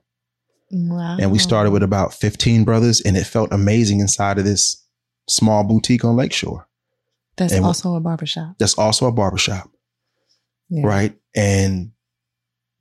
Wow. 0.71 1.17
And 1.19 1.31
we 1.31 1.39
started 1.39 1.71
with 1.71 1.83
about 1.83 2.13
15 2.13 2.63
brothers, 2.63 3.01
and 3.01 3.15
it 3.15 3.25
felt 3.25 3.51
amazing 3.51 3.99
inside 3.99 4.37
of 4.37 4.45
this 4.45 4.85
small 5.29 5.63
boutique 5.63 6.03
on 6.03 6.15
Lakeshore. 6.15 6.66
That's 7.37 7.53
and- 7.53 7.65
also 7.65 7.95
a 7.95 7.99
barbershop. 7.99 8.55
That's 8.59 8.77
also 8.77 9.05
a 9.07 9.11
barbershop, 9.11 9.69
Yeah. 10.69 10.85
right? 10.85 11.17
And 11.35 11.91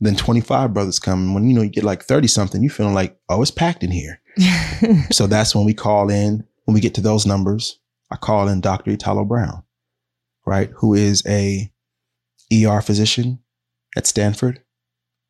then 0.00 0.16
25 0.16 0.74
brothers 0.74 0.98
come. 0.98 1.34
When 1.34 1.48
you 1.48 1.54
know 1.54 1.62
you 1.62 1.70
get 1.70 1.84
like 1.84 2.02
30 2.04 2.26
something, 2.28 2.62
you 2.62 2.70
feeling 2.70 2.94
like, 2.94 3.18
oh, 3.28 3.40
it's 3.42 3.50
packed 3.50 3.82
in 3.84 3.90
here. 3.90 4.20
So 5.10 5.26
that's 5.26 5.54
when 5.54 5.64
we 5.64 5.72
call 5.72 6.10
in, 6.10 6.44
when 6.64 6.74
we 6.74 6.80
get 6.80 6.94
to 6.96 7.00
those 7.00 7.24
numbers, 7.26 7.78
I 8.10 8.16
call 8.16 8.48
in 8.48 8.60
Dr. 8.60 8.90
Italo 8.90 9.24
Brown, 9.24 9.62
right? 10.44 10.70
Who 10.76 10.92
is 10.94 11.22
a 11.26 11.72
ER 12.52 12.80
physician 12.82 13.38
at 13.96 14.06
Stanford. 14.06 14.62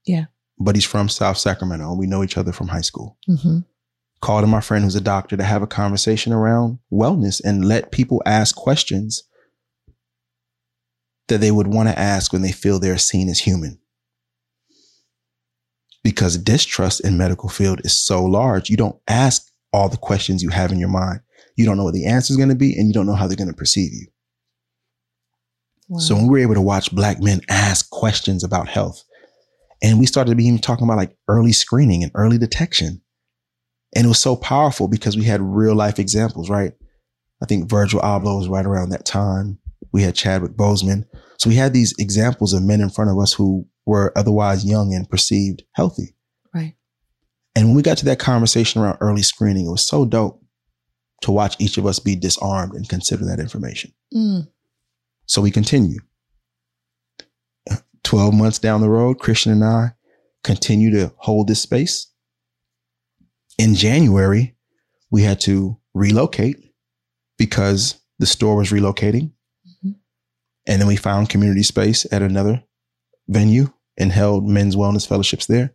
Yeah. 0.05 0.25
But 0.59 0.75
he's 0.75 0.85
from 0.85 1.09
South 1.09 1.39
Sacramento. 1.39 1.89
and 1.91 1.99
We 1.99 2.07
know 2.07 2.25
each 2.25 2.37
other 2.37 2.53
from 2.53 2.69
high 2.69 2.81
school. 2.81 3.17
hmm 3.27 3.61
Called 4.21 4.43
to 4.43 4.47
my 4.47 4.61
friend 4.61 4.83
who's 4.83 4.95
a 4.95 5.01
doctor 5.01 5.37
to 5.37 5.45
have 5.45 5.63
a 5.63 5.67
conversation 5.67 6.33
around 6.33 6.79
wellness 6.93 7.41
and 7.45 7.65
let 7.65 7.93
people 7.93 8.23
ask 8.25 8.57
questions 8.57 9.23
that 11.29 11.39
they 11.39 11.51
would 11.51 11.67
want 11.67 11.89
to 11.89 11.99
ask 11.99 12.33
when 12.33 12.43
they 12.43 12.53
feel 12.53 12.79
they're 12.79 12.99
seen 12.99 13.29
as 13.29 13.41
human. 13.41 13.79
Because 16.03 16.39
distrust 16.39 17.01
in 17.01 17.19
medical 17.19 17.49
field 17.49 17.81
is 17.85 17.93
so 17.93 18.25
large, 18.25 18.71
you 18.71 18.77
don't 18.77 18.99
ask 19.09 19.51
all 19.73 19.89
the 19.89 19.97
questions 19.97 20.43
you 20.43 20.51
have 20.51 20.73
in 20.73 20.79
your 20.79 20.89
mind. 20.89 21.21
You 21.57 21.65
don't 21.65 21.77
know 21.77 21.85
what 21.85 21.95
the 21.95 22.07
answer 22.07 22.33
is 22.33 22.37
going 22.37 22.49
to 22.49 22.55
be, 22.55 22.79
and 22.79 22.87
you 22.87 22.95
don't 22.95 23.07
know 23.07 23.15
how 23.15 23.27
they're 23.27 23.37
going 23.37 23.49
to 23.51 23.55
perceive 23.55 23.93
you. 23.93 24.07
Wow. 25.89 25.99
So 25.99 26.15
when 26.15 26.27
we 26.27 26.31
were 26.31 26.39
able 26.39 26.55
to 26.55 26.61
watch 26.61 26.95
black 26.95 27.21
men 27.21 27.41
ask 27.49 27.91
questions 27.91 28.45
about 28.45 28.69
health, 28.69 29.03
and 29.83 29.99
we 29.99 30.07
started 30.07 30.31
to 30.31 30.37
be 30.37 30.47
even 30.47 30.59
talking 30.59 30.85
about 30.85 30.97
like 30.97 31.17
early 31.29 31.53
screening 31.53 32.03
and 32.03 32.13
early 32.15 32.39
detection. 32.39 33.03
And 33.97 34.05
it 34.05 34.09
was 34.09 34.21
so 34.21 34.37
powerful 34.37 34.89
because 34.89 35.17
we 35.17 35.25
had 35.25 35.41
real 35.41 35.75
life 35.75 35.99
examples, 35.99 36.51
right? 36.51 36.73
I 37.43 37.47
think 37.47 37.71
Virgil 37.71 38.01
Abloh 38.01 38.39
was 38.39 38.47
right 38.47 38.67
around 38.67 38.91
that 38.91 39.07
time. 39.07 39.59
We 39.91 40.03
had 40.03 40.15
Chadwick 40.15 40.53
Boseman. 40.53 41.07
So 41.39 41.49
we 41.49 41.57
had 41.57 41.73
these 41.73 41.95
examples 41.99 42.53
of 42.53 42.63
men 42.63 42.83
in 42.83 42.91
front 42.91 43.11
of 43.11 43.19
us 43.19 43.33
who 43.33 43.67
were 43.87 44.13
otherwise 44.17 44.67
young 44.67 44.93
and 44.93 45.09
perceived 45.09 45.63
healthy. 45.73 46.15
Right. 46.55 46.75
And 47.55 47.69
when 47.69 47.75
we 47.75 47.83
got 47.83 47.97
to 47.99 48.05
that 48.05 48.19
conversation 48.19 48.83
around 48.83 48.99
early 49.01 49.23
screening, 49.23 49.67
it 49.67 49.71
was 49.71 49.87
so 49.87 50.05
dope 50.05 50.43
to 51.23 51.33
watch 51.33 51.57
each 51.59 51.79
of 51.79 51.87
us 51.87 51.99
be 51.99 52.17
disarmed 52.17 52.75
and 52.75 52.87
consider 52.87 53.25
that 53.25 53.41
information. 53.41 53.93
Mm. 54.15 54.47
So 55.25 55.41
we 55.41 55.51
continue. 55.51 56.01
12 58.05 58.35
months 58.35 58.59
down 58.59 58.83
the 58.83 58.91
road, 58.91 59.19
Christian 59.19 59.53
and 59.53 59.65
I 59.65 59.95
continue 60.45 60.91
to 60.93 61.13
hold 61.17 61.49
this 61.49 61.63
space. 61.63 62.09
In 63.59 63.75
January, 63.75 64.55
we 65.11 65.23
had 65.23 65.41
to 65.41 65.79
relocate 65.95 66.73
because 67.39 67.99
the 68.19 68.27
store 68.27 68.57
was 68.57 68.71
relocating. 68.71 69.33
Mhm. 69.85 69.97
And 70.67 70.81
then 70.81 70.89
we 70.89 70.97
found 70.97 71.29
community 71.29 71.63
space 71.63 72.07
at 72.13 72.23
another 72.23 72.63
venue 73.29 73.73
and 73.97 74.13
held 74.13 74.49
men's 74.49 74.77
wellness 74.77 75.07
fellowships 75.07 75.47
there. 75.47 75.75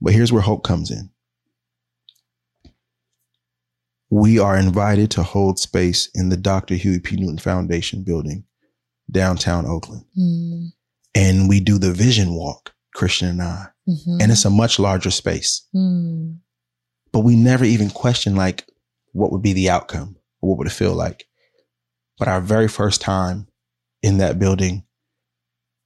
But 0.00 0.12
here's 0.12 0.32
where 0.32 0.42
hope 0.42 0.64
comes 0.64 0.90
in. 0.90 1.10
We 4.10 4.38
are 4.38 4.58
invited 4.58 5.10
to 5.12 5.22
hold 5.22 5.58
space 5.58 6.08
in 6.14 6.28
the 6.28 6.36
Dr. 6.36 6.74
Huey 6.74 7.00
P. 7.00 7.16
Newton 7.16 7.38
Foundation 7.38 8.02
building, 8.02 8.44
downtown 9.10 9.64
Oakland. 9.64 10.04
Mm. 10.18 10.72
And 11.14 11.48
we 11.48 11.60
do 11.60 11.78
the 11.78 11.92
vision 11.92 12.34
walk, 12.34 12.74
Christian 12.94 13.28
and 13.28 13.42
I. 13.42 13.66
Mhm. 13.88 14.22
And 14.22 14.32
it's 14.32 14.44
a 14.44 14.50
much 14.50 14.78
larger 14.78 15.10
space. 15.10 15.66
Mm. 15.74 16.38
But 17.12 17.20
we 17.20 17.36
never 17.36 17.64
even 17.64 17.90
questioned 17.90 18.36
like 18.36 18.66
what 19.12 19.32
would 19.32 19.42
be 19.42 19.52
the 19.52 19.70
outcome 19.70 20.16
or 20.40 20.50
what 20.50 20.58
would 20.58 20.66
it 20.66 20.72
feel 20.72 20.94
like. 20.94 21.26
But 22.18 22.28
our 22.28 22.40
very 22.40 22.68
first 22.68 23.00
time 23.00 23.48
in 24.02 24.18
that 24.18 24.38
building, 24.38 24.84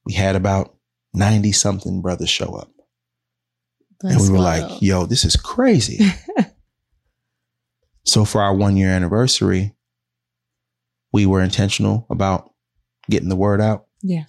we 0.05 0.13
had 0.13 0.35
about 0.35 0.75
90 1.13 1.51
something 1.51 2.01
brothers 2.01 2.29
show 2.29 2.55
up. 2.55 2.71
and 4.03 4.21
we 4.21 4.29
were 4.29 4.37
wild. 4.37 4.71
like, 4.71 4.81
yo, 4.81 5.05
this 5.05 5.25
is 5.25 5.35
crazy. 5.35 5.99
so 8.05 8.23
for 8.25 8.41
our 8.41 8.53
one 8.53 8.77
year 8.77 8.89
anniversary, 8.89 9.75
we 11.11 11.25
were 11.25 11.41
intentional 11.41 12.05
about 12.09 12.53
getting 13.09 13.29
the 13.29 13.35
word 13.35 13.59
out. 13.61 13.87
Yeah. 14.03 14.25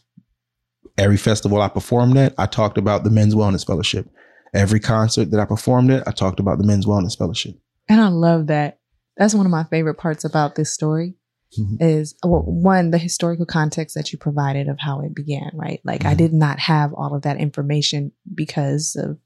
Every 0.98 1.16
festival 1.16 1.62
I 1.62 1.68
performed 1.68 2.16
at, 2.18 2.34
I 2.38 2.46
talked 2.46 2.76
about 2.76 3.04
the 3.04 3.10
Men's 3.10 3.34
Wellness 3.34 3.64
Fellowship. 3.66 4.10
Every 4.52 4.80
concert 4.80 5.30
that 5.30 5.40
I 5.40 5.44
performed 5.44 5.90
at, 5.92 6.06
I 6.08 6.10
talked 6.10 6.40
about 6.40 6.58
the 6.58 6.64
Men's 6.64 6.86
Wellness 6.86 7.16
Fellowship. 7.16 7.54
And 7.88 8.00
I 8.00 8.08
love 8.08 8.48
that. 8.48 8.80
That's 9.16 9.34
one 9.34 9.46
of 9.46 9.52
my 9.52 9.64
favorite 9.64 9.94
parts 9.94 10.24
about 10.24 10.54
this 10.56 10.72
story 10.72 11.14
Mhm. 11.58 11.76
is 11.80 12.14
well, 12.24 12.42
one, 12.42 12.90
the 12.90 12.98
historical 12.98 13.46
context 13.46 13.94
that 13.94 14.12
you 14.12 14.18
provided 14.18 14.68
of 14.68 14.78
how 14.80 15.00
it 15.00 15.14
began, 15.14 15.50
right? 15.54 15.80
Like 15.84 16.04
I 16.04 16.14
Mhm. 16.14 16.18
did 16.18 16.32
not 16.34 16.58
have 16.58 16.92
all 16.92 17.14
of 17.14 17.22
that 17.22 17.38
information 17.38 18.12
because 18.34 18.96
of 18.96 19.18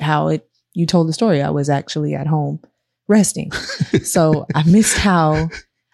how 0.00 0.28
it 0.28 0.48
you 0.74 0.86
told 0.86 1.08
the 1.08 1.12
story. 1.12 1.40
I 1.42 1.50
was 1.50 1.68
actually 1.70 2.14
at 2.14 2.26
home 2.26 2.60
resting. 3.06 3.52
so 4.02 4.46
I 4.54 4.62
missed 4.64 4.98
how 4.98 5.48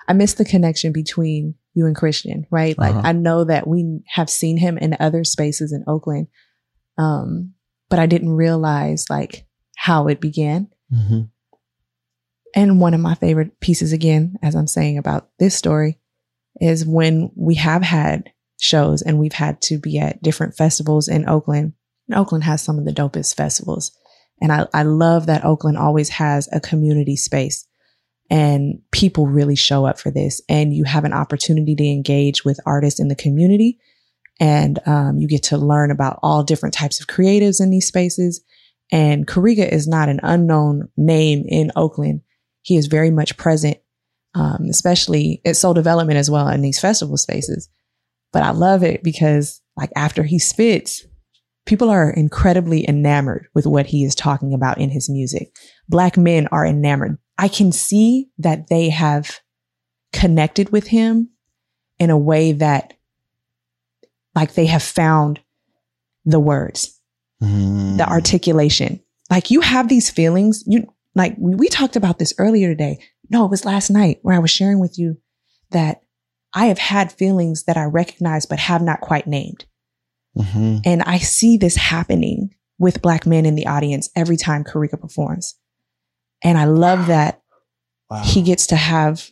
I 0.08 0.12
missed 0.14 0.38
the 0.38 0.44
connection 0.44 0.90
between 0.92 1.54
you 1.74 1.86
and 1.86 1.96
Christian, 1.96 2.46
right? 2.50 2.76
Like 2.76 2.94
Uh-huh. 2.94 3.08
I 3.08 3.12
know 3.12 3.44
that 3.44 3.66
we 3.66 4.00
have 4.08 4.28
seen 4.28 4.56
him 4.56 4.78
in 4.78 4.96
other 5.00 5.24
spaces 5.24 5.72
in 5.72 5.84
Oakland. 5.86 6.28
Um, 6.98 7.54
but 7.88 7.98
I 7.98 8.06
didn't 8.06 8.30
realize 8.30 9.06
like 9.10 9.46
how 9.76 10.08
it 10.08 10.20
began. 10.20 10.68
Mhm. 10.92 11.30
And 12.54 12.80
one 12.80 12.94
of 12.94 13.00
my 13.00 13.14
favorite 13.14 13.60
pieces, 13.60 13.92
again, 13.92 14.36
as 14.42 14.54
I'm 14.54 14.66
saying 14.66 14.98
about 14.98 15.30
this 15.38 15.54
story, 15.54 15.98
is 16.60 16.86
when 16.86 17.30
we 17.34 17.54
have 17.54 17.82
had 17.82 18.30
shows 18.60 19.02
and 19.02 19.18
we've 19.18 19.32
had 19.32 19.60
to 19.62 19.78
be 19.78 19.98
at 19.98 20.22
different 20.22 20.54
festivals 20.56 21.08
in 21.08 21.28
Oakland. 21.28 21.72
And 22.08 22.18
Oakland 22.18 22.44
has 22.44 22.60
some 22.62 22.78
of 22.78 22.84
the 22.84 22.92
dopest 22.92 23.34
festivals. 23.34 23.92
And 24.40 24.52
I, 24.52 24.66
I 24.74 24.82
love 24.82 25.26
that 25.26 25.44
Oakland 25.44 25.78
always 25.78 26.10
has 26.10 26.48
a 26.52 26.60
community 26.60 27.16
space 27.16 27.66
and 28.32 28.80
people 28.90 29.28
really 29.28 29.54
show 29.54 29.86
up 29.86 30.00
for 30.00 30.10
this. 30.10 30.42
And 30.48 30.74
you 30.74 30.82
have 30.82 31.04
an 31.04 31.12
opportunity 31.12 31.76
to 31.76 31.84
engage 31.84 32.44
with 32.44 32.58
artists 32.66 32.98
in 32.98 33.06
the 33.06 33.14
community. 33.14 33.78
And 34.40 34.80
um, 34.86 35.18
you 35.18 35.28
get 35.28 35.44
to 35.44 35.56
learn 35.56 35.92
about 35.92 36.18
all 36.20 36.42
different 36.42 36.74
types 36.74 37.00
of 37.00 37.06
creatives 37.06 37.60
in 37.60 37.70
these 37.70 37.86
spaces. 37.86 38.42
And 38.90 39.26
Karega 39.28 39.70
is 39.70 39.86
not 39.86 40.08
an 40.08 40.18
unknown 40.24 40.88
name 40.96 41.44
in 41.46 41.70
Oakland 41.76 42.22
he 42.62 42.76
is 42.76 42.86
very 42.86 43.10
much 43.10 43.36
present, 43.36 43.76
um, 44.34 44.66
especially 44.70 45.42
at 45.44 45.56
Soul 45.56 45.74
Development 45.74 46.16
as 46.16 46.30
well 46.30 46.48
in 46.48 46.62
these 46.62 46.80
festival 46.80 47.16
spaces. 47.16 47.68
But 48.32 48.42
I 48.42 48.50
love 48.50 48.82
it 48.82 49.02
because, 49.02 49.60
like, 49.76 49.90
after 49.94 50.22
he 50.22 50.38
spits, 50.38 51.04
people 51.66 51.90
are 51.90 52.10
incredibly 52.10 52.88
enamored 52.88 53.48
with 53.54 53.66
what 53.66 53.86
he 53.86 54.04
is 54.04 54.14
talking 54.14 54.54
about 54.54 54.78
in 54.78 54.90
his 54.90 55.10
music. 55.10 55.54
Black 55.88 56.16
men 56.16 56.48
are 56.50 56.64
enamored. 56.64 57.18
I 57.42 57.48
can 57.48 57.72
see 57.72 58.28
that 58.38 58.68
they 58.68 58.88
have 58.90 59.40
connected 60.12 60.70
with 60.70 60.86
him 60.86 61.30
in 61.98 62.10
a 62.10 62.16
way 62.18 62.52
that, 62.52 62.94
like, 64.34 64.54
they 64.54 64.66
have 64.66 64.82
found 64.82 65.40
the 66.24 66.38
words 66.40 67.00
Mhm. 67.42 67.96
the 67.96 68.08
articulation. 68.08 69.00
Like 69.28 69.50
you 69.50 69.60
have 69.60 69.88
these 69.88 70.08
feelings. 70.08 70.62
You 70.66 70.86
like 71.16 71.34
we, 71.36 71.56
we 71.56 71.68
talked 71.68 71.96
about 71.96 72.20
this 72.20 72.32
earlier 72.38 72.68
today. 72.68 73.00
No, 73.28 73.44
it 73.44 73.50
was 73.50 73.64
last 73.64 73.90
night 73.90 74.20
where 74.22 74.36
I 74.36 74.38
was 74.38 74.50
sharing 74.52 74.78
with 74.78 74.96
you 74.98 75.18
that 75.72 76.02
I 76.54 76.66
have 76.66 76.78
had 76.78 77.10
feelings 77.10 77.64
that 77.64 77.76
I 77.76 77.84
recognize 77.84 78.46
but 78.46 78.60
have 78.60 78.82
not 78.82 79.00
quite 79.00 79.26
named. 79.26 79.64
Mhm. 80.38 80.82
And 80.84 81.02
I 81.02 81.18
see 81.18 81.56
this 81.56 81.74
happening 81.74 82.50
with 82.78 83.02
black 83.02 83.26
men 83.26 83.44
in 83.46 83.56
the 83.56 83.66
audience 83.66 84.08
every 84.14 84.36
time 84.36 84.62
Karega 84.62 85.00
performs. 85.00 85.56
And 86.42 86.58
I 86.58 86.64
love 86.64 87.06
that 87.06 87.40
Wow. 88.10 88.22
he 88.24 88.42
gets 88.42 88.66
to 88.68 88.76
have 88.76 89.30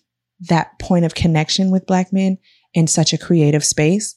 that 0.49 0.79
point 0.79 1.05
of 1.05 1.15
connection 1.15 1.71
with 1.71 1.87
black 1.87 2.13
men 2.15 2.39
in 2.73 2.87
such 2.87 3.13
a 3.13 3.19
creative 3.19 3.63
space. 3.65 4.17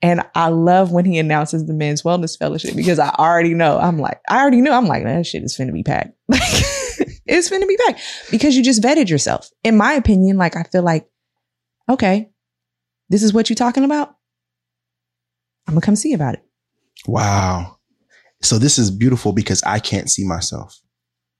And 0.00 0.22
I 0.34 0.48
love 0.48 0.90
when 0.92 1.04
he 1.04 1.18
announces 1.18 1.66
the 1.66 1.72
men's 1.74 2.02
wellness 2.02 2.38
fellowship 2.38 2.76
because 2.76 2.98
I 2.98 3.10
already 3.10 3.52
know. 3.54 3.78
I'm 3.78 3.98
like, 3.98 4.20
I 4.28 4.40
already 4.40 4.60
know. 4.60 4.72
I'm 4.72 4.86
like, 4.86 5.04
that 5.04 5.26
shit 5.26 5.42
is 5.42 5.56
finna 5.56 5.72
be 5.72 5.82
packed. 5.82 6.12
it's 6.30 7.50
finna 7.50 7.66
be 7.68 7.76
packed 7.86 8.00
because 8.30 8.56
you 8.56 8.62
just 8.62 8.82
vetted 8.82 9.08
yourself. 9.10 9.50
In 9.62 9.76
my 9.76 9.92
opinion, 9.94 10.36
like 10.38 10.56
I 10.56 10.62
feel 10.64 10.82
like, 10.82 11.06
okay, 11.90 12.30
this 13.10 13.22
is 13.22 13.32
what 13.34 13.48
you're 13.50 13.54
talking 13.56 13.84
about. 13.84 14.14
I'm 15.66 15.74
gonna 15.74 15.84
come 15.84 15.96
see 15.96 16.12
about 16.12 16.34
it. 16.34 16.44
Wow. 17.06 17.76
So 18.42 18.58
this 18.58 18.78
is 18.78 18.90
beautiful 18.90 19.32
because 19.32 19.62
I 19.64 19.78
can't 19.78 20.10
see 20.10 20.26
myself, 20.26 20.78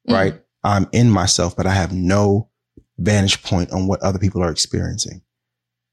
Mm. 0.08 0.40
I'm 0.64 0.88
in 0.92 1.10
myself, 1.10 1.56
but 1.56 1.66
I 1.66 1.72
have 1.72 1.92
no 1.92 2.48
vantage 2.98 3.42
point 3.42 3.70
on 3.72 3.86
what 3.86 4.02
other 4.02 4.18
people 4.18 4.42
are 4.42 4.50
experiencing. 4.50 5.22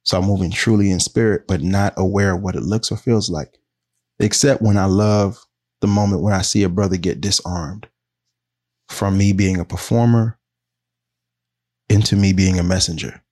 So 0.04 0.18
I'm 0.18 0.26
moving 0.26 0.52
truly 0.52 0.90
in 0.90 1.00
spirit, 1.00 1.44
but 1.48 1.62
not 1.62 1.94
aware 1.98 2.36
of 2.36 2.42
what 2.42 2.56
it 2.56 2.64
looks 2.64 2.92
or 2.92 2.98
feels 2.98 3.30
like. 3.30 3.58
Except 4.20 4.62
when 4.62 4.78
I 4.78 4.86
love 4.86 5.38
the 5.82 5.88
moment 5.88 6.22
when 6.22 6.34
I 6.34 6.42
see 6.42 6.64
a 6.64 6.70
brother 6.70 6.98
get 6.98 7.22
disarmed 7.22 7.88
from 8.88 9.18
me 9.18 9.34
being 9.34 9.60
a 9.60 9.66
performer 9.66 10.40
into 11.90 12.16
me 12.16 12.32
being 12.34 12.60
a 12.60 12.64
messenger 12.64 13.24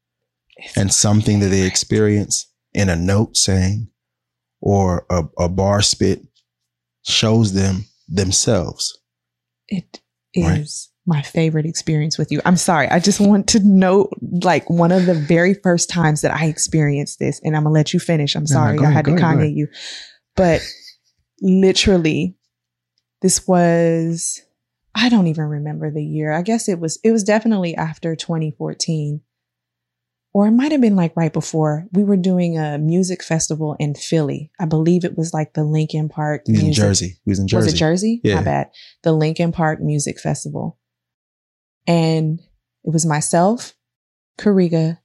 and 0.76 0.92
something 0.92 1.40
that 1.40 1.48
they 1.48 1.66
experience 1.66 2.52
in 2.74 2.90
a 2.90 2.96
note 2.96 3.38
saying 3.38 3.88
or 4.62 5.06
a, 5.10 5.24
a 5.38 5.48
bar 5.48 5.82
spit 5.82 6.22
shows 7.04 7.54
them 7.54 7.86
themselves. 8.08 9.00
It 9.68 10.02
is. 10.34 10.90
My 11.10 11.24
favorite 11.24 11.66
experience 11.66 12.18
with 12.18 12.32
you. 12.32 12.40
I'm 12.46 12.56
sorry. 12.56 12.88
I 12.88 13.00
just 13.00 13.20
want 13.20 13.48
to 13.50 13.60
note 13.60 14.12
like 14.22 14.70
one 14.70 14.92
of 14.92 15.08
the 15.08 15.16
very 15.16 15.56
first 15.56 15.90
times 15.90 16.22
that 16.22 16.34
I 16.34 16.46
experienced 16.46 17.18
this, 17.18 17.42
and 17.44 17.58
I'm 17.58 17.64
gonna 17.64 17.74
let 17.74 17.94
you 17.94 18.00
finish. 18.00 18.36
I'm 18.36 18.48
sorry. 18.48 18.76
No, 18.78 18.84
no, 18.84 18.90
I 18.90 18.92
had 18.92 19.06
to 19.06 19.12
Kanye 19.12 19.54
you. 19.54 19.68
But 20.36 20.62
literally, 21.42 22.38
this 23.22 23.48
was 23.48 24.40
I 24.94 25.10
don't 25.10 25.28
even 25.28 25.46
remember 25.46 25.92
the 25.92 26.04
year. 26.04 26.32
I 26.32 26.44
guess 26.44 26.70
it 26.70 26.80
was 26.80 27.00
it 27.04 27.12
was 27.12 27.24
definitely 27.24 27.76
after 27.76 28.16
2014 28.16 29.22
or 30.32 30.48
it 30.48 30.52
might 30.52 30.72
have 30.72 30.82
been 30.82 30.96
like 30.96 31.16
right 31.16 31.34
before 31.34 31.88
we 31.92 32.04
were 32.04 32.18
doing 32.18 32.58
a 32.58 32.78
music 32.78 33.24
festival 33.24 33.76
in 33.80 33.96
Philly. 33.96 34.52
I 34.60 34.66
believe 34.66 35.04
it 35.04 35.18
was 35.18 35.34
like 35.34 35.54
the 35.54 35.64
Lincoln 35.64 36.08
Park. 36.08 36.44
Music. 36.48 36.68
in 36.68 36.74
Jersey. 36.74 37.18
He 37.26 37.32
was 37.32 37.40
in 37.40 37.48
Jersey. 37.48 37.66
Was 37.66 37.74
it 37.74 37.78
Jersey? 37.78 38.22
Yeah. 38.24 38.36
My 38.36 38.44
bad. 38.44 38.70
The 39.04 39.12
Lincoln 39.12 39.52
Park 39.52 39.82
Music 39.82 40.20
Festival. 40.20 40.78
And 41.90 42.40
it 42.40 42.94
was 42.94 43.04
myself, 43.04 43.74
Karega, 44.40 45.00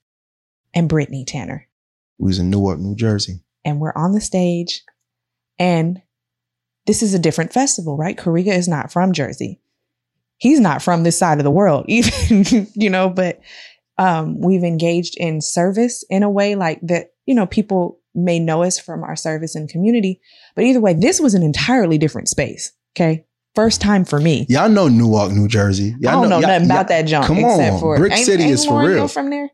and 0.74 0.86
Brittany 0.86 1.24
Tanner. 1.24 1.66
We 2.18 2.26
was 2.26 2.38
in 2.38 2.50
Newark, 2.50 2.78
New 2.78 2.94
Jersey. 2.94 3.40
And 3.64 3.80
we're 3.80 3.94
on 3.96 4.12
the 4.12 4.20
stage. 4.20 4.82
And 5.58 6.02
this 6.86 7.02
is 7.02 7.14
a 7.14 7.18
different 7.18 7.54
festival, 7.54 7.96
right? 7.96 8.18
Karega 8.18 8.54
is 8.54 8.68
not 8.68 8.92
from 8.92 9.14
Jersey. 9.14 9.62
He's 10.36 10.60
not 10.60 10.82
from 10.82 11.04
this 11.04 11.16
side 11.16 11.38
of 11.38 11.44
the 11.44 11.50
world, 11.50 11.86
even, 11.88 12.68
you 12.74 12.90
know, 12.90 13.08
but 13.08 13.40
um, 13.96 14.38
we've 14.38 14.64
engaged 14.64 15.14
in 15.16 15.40
service 15.40 16.04
in 16.10 16.22
a 16.22 16.28
way 16.28 16.54
like 16.54 16.80
that, 16.82 17.12
you 17.24 17.34
know, 17.34 17.46
people 17.46 17.98
may 18.14 18.38
know 18.38 18.62
us 18.62 18.78
from 18.78 19.02
our 19.04 19.16
service 19.16 19.54
and 19.54 19.70
community. 19.70 20.20
But 20.54 20.64
either 20.64 20.80
way, 20.80 20.92
this 20.92 21.18
was 21.18 21.32
an 21.32 21.42
entirely 21.42 21.96
different 21.96 22.28
space. 22.28 22.72
Okay. 22.94 23.24
First 23.54 23.80
time 23.80 24.04
for 24.04 24.20
me. 24.20 24.46
Y'all 24.48 24.68
know 24.68 24.88
Newark, 24.88 25.30
New 25.30 25.46
Jersey. 25.46 25.94
Y'all 26.00 26.08
I 26.08 26.12
don't 26.12 26.28
know, 26.28 26.40
know 26.40 26.48
nothing 26.48 26.66
about 26.66 26.88
that 26.88 27.02
junk. 27.02 27.26
Come 27.26 27.44
on. 27.44 27.80
For, 27.80 27.96
Brick 27.96 28.12
ain't, 28.12 28.26
City 28.26 28.44
ain't 28.44 28.52
is 28.52 28.66
for 28.66 28.84
real. 28.84 29.06
from 29.06 29.30
there? 29.30 29.50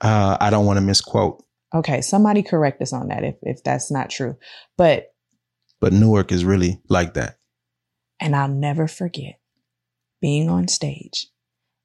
Uh, 0.00 0.36
I 0.40 0.50
don't 0.50 0.64
want 0.64 0.76
to 0.76 0.80
misquote. 0.80 1.42
Okay. 1.74 2.00
Somebody 2.02 2.42
correct 2.42 2.80
us 2.82 2.92
on 2.92 3.08
that 3.08 3.24
if, 3.24 3.34
if 3.42 3.64
that's 3.64 3.90
not 3.90 4.10
true. 4.10 4.36
But 4.76 5.08
but 5.80 5.92
Newark 5.92 6.30
is 6.32 6.44
really 6.44 6.80
like 6.88 7.14
that. 7.14 7.38
And 8.20 8.36
I'll 8.36 8.48
never 8.48 8.86
forget 8.86 9.40
being 10.20 10.48
on 10.48 10.68
stage 10.68 11.28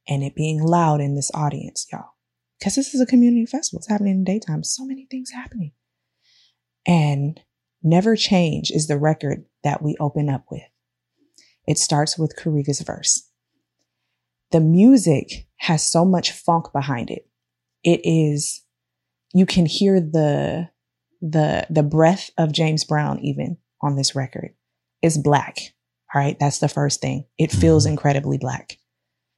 and 0.07 0.24
it 0.24 0.36
being 0.36 0.62
loud 0.62 1.01
in 1.01 1.15
this 1.15 1.31
audience, 1.33 1.88
y'all. 1.91 2.12
Because 2.60 2.75
this 2.75 2.93
is 2.93 3.01
a 3.01 3.05
community 3.05 3.45
festival. 3.45 3.79
It's 3.79 3.89
happening 3.89 4.13
in 4.13 4.24
the 4.24 4.31
daytime. 4.31 4.63
So 4.63 4.86
many 4.86 5.07
things 5.10 5.31
happening. 5.31 5.71
And 6.86 7.39
Never 7.84 8.15
Change 8.15 8.71
is 8.71 8.88
the 8.88 8.97
record 8.97 9.45
that 9.63 9.82
we 9.82 9.95
open 9.99 10.30
up 10.30 10.45
with. 10.51 10.62
It 11.67 11.78
starts 11.78 12.17
with 12.17 12.36
Karega's 12.38 12.82
verse. 12.82 13.28
The 14.52 14.60
music 14.60 15.47
has 15.58 15.88
so 15.88 16.04
much 16.04 16.32
funk 16.32 16.74
behind 16.74 17.10
it. 17.10 17.28
It 17.84 18.02
is, 18.04 18.63
you 19.34 19.45
can 19.45 19.65
hear 19.65 20.00
the, 20.00 20.69
the, 21.21 21.65
the 21.69 21.84
breath 21.84 22.32
of 22.38 22.52
James 22.52 22.84
Brown 22.84 23.19
even 23.19 23.58
on 23.82 23.95
this 23.95 24.15
record. 24.15 24.54
It's 25.02 25.17
black. 25.17 25.58
All 26.13 26.21
right. 26.21 26.38
That's 26.39 26.60
the 26.60 26.67
first 26.67 27.00
thing. 27.00 27.26
It 27.38 27.52
feels 27.52 27.86
mm-hmm. 27.86 27.91
incredibly 27.91 28.38
black. 28.38 28.78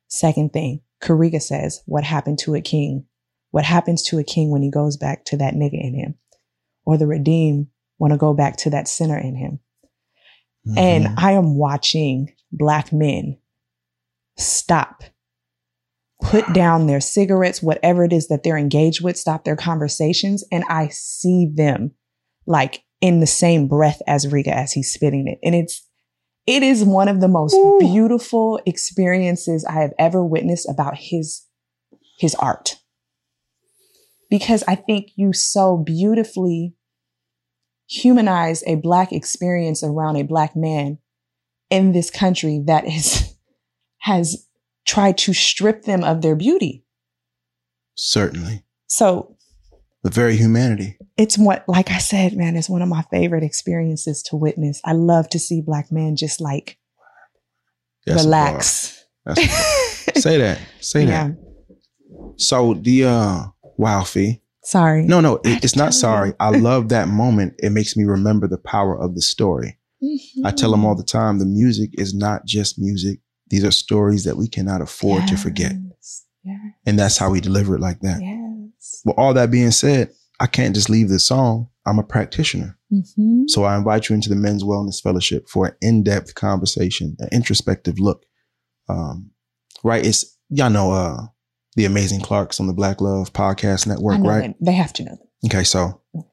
Second 0.08 0.54
thing, 0.54 0.82
Karega 1.02 1.42
says, 1.42 1.84
what 1.86 2.04
happened 2.04 2.40
to 2.40 2.56
a 2.56 2.62
king? 2.62 3.06
What 3.52 3.66
happens 3.66 4.02
to 4.04 4.18
a 4.18 4.24
king 4.24 4.50
when 4.50 4.64
he 4.64 4.72
goes 4.72 4.98
back 4.98 5.26
to 5.26 5.38
that 5.38 5.54
nigga 5.54 5.80
in 5.80 5.94
him? 5.94 6.16
Or 6.86 6.98
the 6.98 7.08
redeemed 7.08 7.68
want 8.00 8.14
to 8.14 8.18
go 8.18 8.34
back 8.34 8.58
to 8.58 8.70
that 8.72 8.88
sinner 8.88 9.18
in 9.18 9.36
him. 9.36 9.60
Mm-hmm. 10.68 10.78
And 10.78 11.08
I 11.18 11.34
am 11.34 11.58
watching 11.58 12.34
black 12.52 12.94
men 12.94 13.38
stop, 14.38 15.04
put 16.22 16.52
down 16.54 16.88
their 16.88 17.02
cigarettes, 17.02 17.62
whatever 17.62 18.06
it 18.06 18.14
is 18.14 18.30
that 18.30 18.44
they're 18.44 18.58
engaged 18.58 19.04
with, 19.04 19.18
stop 19.18 19.44
their 19.44 19.56
conversations. 19.56 20.44
And 20.52 20.64
I 20.70 20.88
see 20.88 21.50
them 21.54 21.92
like 22.46 22.84
in 23.02 23.20
the 23.20 23.28
same 23.28 23.68
breath 23.68 24.02
as 24.08 24.32
Riga 24.32 24.56
as 24.56 24.72
he's 24.72 24.94
spitting 24.94 25.28
it. 25.28 25.40
And 25.44 25.54
it's, 25.54 25.86
it 26.48 26.64
is 26.64 26.84
one 26.84 27.10
of 27.10 27.20
the 27.20 27.28
most 27.28 27.54
Ooh. 27.54 27.80
beautiful 27.80 28.62
experiences 28.66 29.66
I 29.66 29.82
have 29.82 29.94
ever 30.00 30.24
witnessed 30.24 30.70
about 30.70 30.98
his, 30.98 31.46
his 32.20 32.36
art. 32.36 32.78
Because 34.30 34.64
I 34.68 34.76
think 34.76 35.10
you 35.16 35.34
so 35.34 35.78
beautifully 35.78 36.74
humanize 37.94 38.64
a 38.66 38.76
black 38.76 39.12
experience 39.12 39.84
around 39.84 40.16
a 40.16 40.24
black 40.24 40.56
man 40.56 40.98
in 41.70 41.92
this 41.92 42.10
country 42.10 42.62
that 42.66 42.88
is, 42.88 43.36
has 44.00 44.48
tried 44.86 45.18
to 45.20 45.34
strip 45.34 45.84
them 45.84 46.04
of 46.04 46.22
their 46.22 46.36
beauty. 46.36 46.84
Certainly. 47.96 48.64
So 48.88 49.38
the 50.04 50.10
very 50.10 50.36
humanity. 50.36 50.98
It's 51.18 51.38
what, 51.38 51.64
like 51.68 51.92
I 51.92 52.00
said, 52.00 52.36
man, 52.36 52.56
it's 52.56 52.70
one 52.70 52.82
of 52.82 52.90
my 52.90 53.04
favorite 53.12 53.44
experiences 53.44 54.22
to 54.24 54.36
witness. 54.36 54.82
I 54.84 54.94
love 54.94 55.30
to 55.30 55.40
see 55.40 55.62
black 55.62 55.92
men 55.92 56.16
just 56.16 56.42
like 56.42 56.78
That's 58.06 58.24
relax. 58.24 59.06
Say 60.16 60.38
that. 60.38 60.60
Say 60.82 61.06
yeah. 61.06 61.30
that. 61.30 61.38
So 62.38 62.74
the 62.74 63.06
uh 63.06 63.44
wow 63.78 64.04
fee. 64.04 64.42
Sorry. 64.64 65.04
No, 65.04 65.20
no, 65.20 65.36
it, 65.44 65.64
it's 65.64 65.76
not 65.76 65.94
sorry. 66.06 66.34
I 66.40 66.52
love 66.52 66.90
that 66.90 67.08
moment. 67.08 67.56
It 67.60 67.72
makes 67.72 67.96
me 67.96 68.06
remember 68.06 68.48
the 68.48 68.58
power 68.58 68.98
of 68.98 69.16
the 69.16 69.22
story. 69.22 69.78
Mm-hmm. 70.04 70.46
I 70.46 70.52
tell 70.52 70.72
them 70.72 70.86
all 70.86 70.96
the 70.96 71.04
time 71.04 71.40
the 71.40 71.46
music 71.46 71.92
is 71.94 72.14
not 72.14 72.46
just 72.46 72.80
music. 72.80 73.20
These 73.50 73.64
are 73.64 73.72
stories 73.72 74.24
that 74.24 74.38
we 74.38 74.48
cannot 74.48 74.82
afford 74.82 75.22
yes. 75.22 75.30
to 75.32 75.38
forget. 75.38 75.74
Yes. 75.74 76.26
And 76.86 77.00
that's 77.00 77.18
how 77.18 77.30
we 77.30 77.40
deliver 77.40 77.76
it 77.76 77.82
like 77.82 78.02
that. 78.02 78.22
Yes. 78.22 79.02
Well, 79.06 79.16
all 79.18 79.34
that 79.34 79.52
being 79.52 79.72
said, 79.72 80.12
I 80.40 80.48
can't 80.48 80.76
just 80.76 80.90
leave 80.90 81.10
this 81.10 81.26
song. 81.26 81.70
I'm 81.86 82.00
a 82.00 82.04
practitioner. 82.04 82.78
Mm-hmm. 82.92 83.44
So 83.48 83.64
I 83.64 83.78
invite 83.78 84.10
you 84.10 84.16
into 84.16 84.30
the 84.30 84.36
Men's 84.36 84.64
Wellness 84.64 85.02
Fellowship 85.02 85.48
for 85.48 85.68
an 85.68 85.76
in-depth 85.82 86.36
conversation, 86.36 87.16
an 87.20 87.30
introspective 87.32 88.00
look. 88.00 88.26
Um, 88.90 89.32
right. 89.84 90.06
It's, 90.06 90.38
y'all 90.50 90.70
know, 90.70 90.92
uh, 90.92 91.28
the 91.76 91.86
amazing 91.86 92.22
Clarks 92.22 92.60
on 92.60 92.68
the 92.68 92.74
Black 92.74 93.02
Love 93.02 93.34
Podcast 93.34 93.88
Network, 93.88 94.20
right? 94.22 94.42
Them. 94.42 94.56
They 94.62 94.74
have 94.74 94.94
to 94.94 95.04
know 95.04 95.16
them. 95.16 95.28
Okay. 95.46 95.64
So 95.64 96.02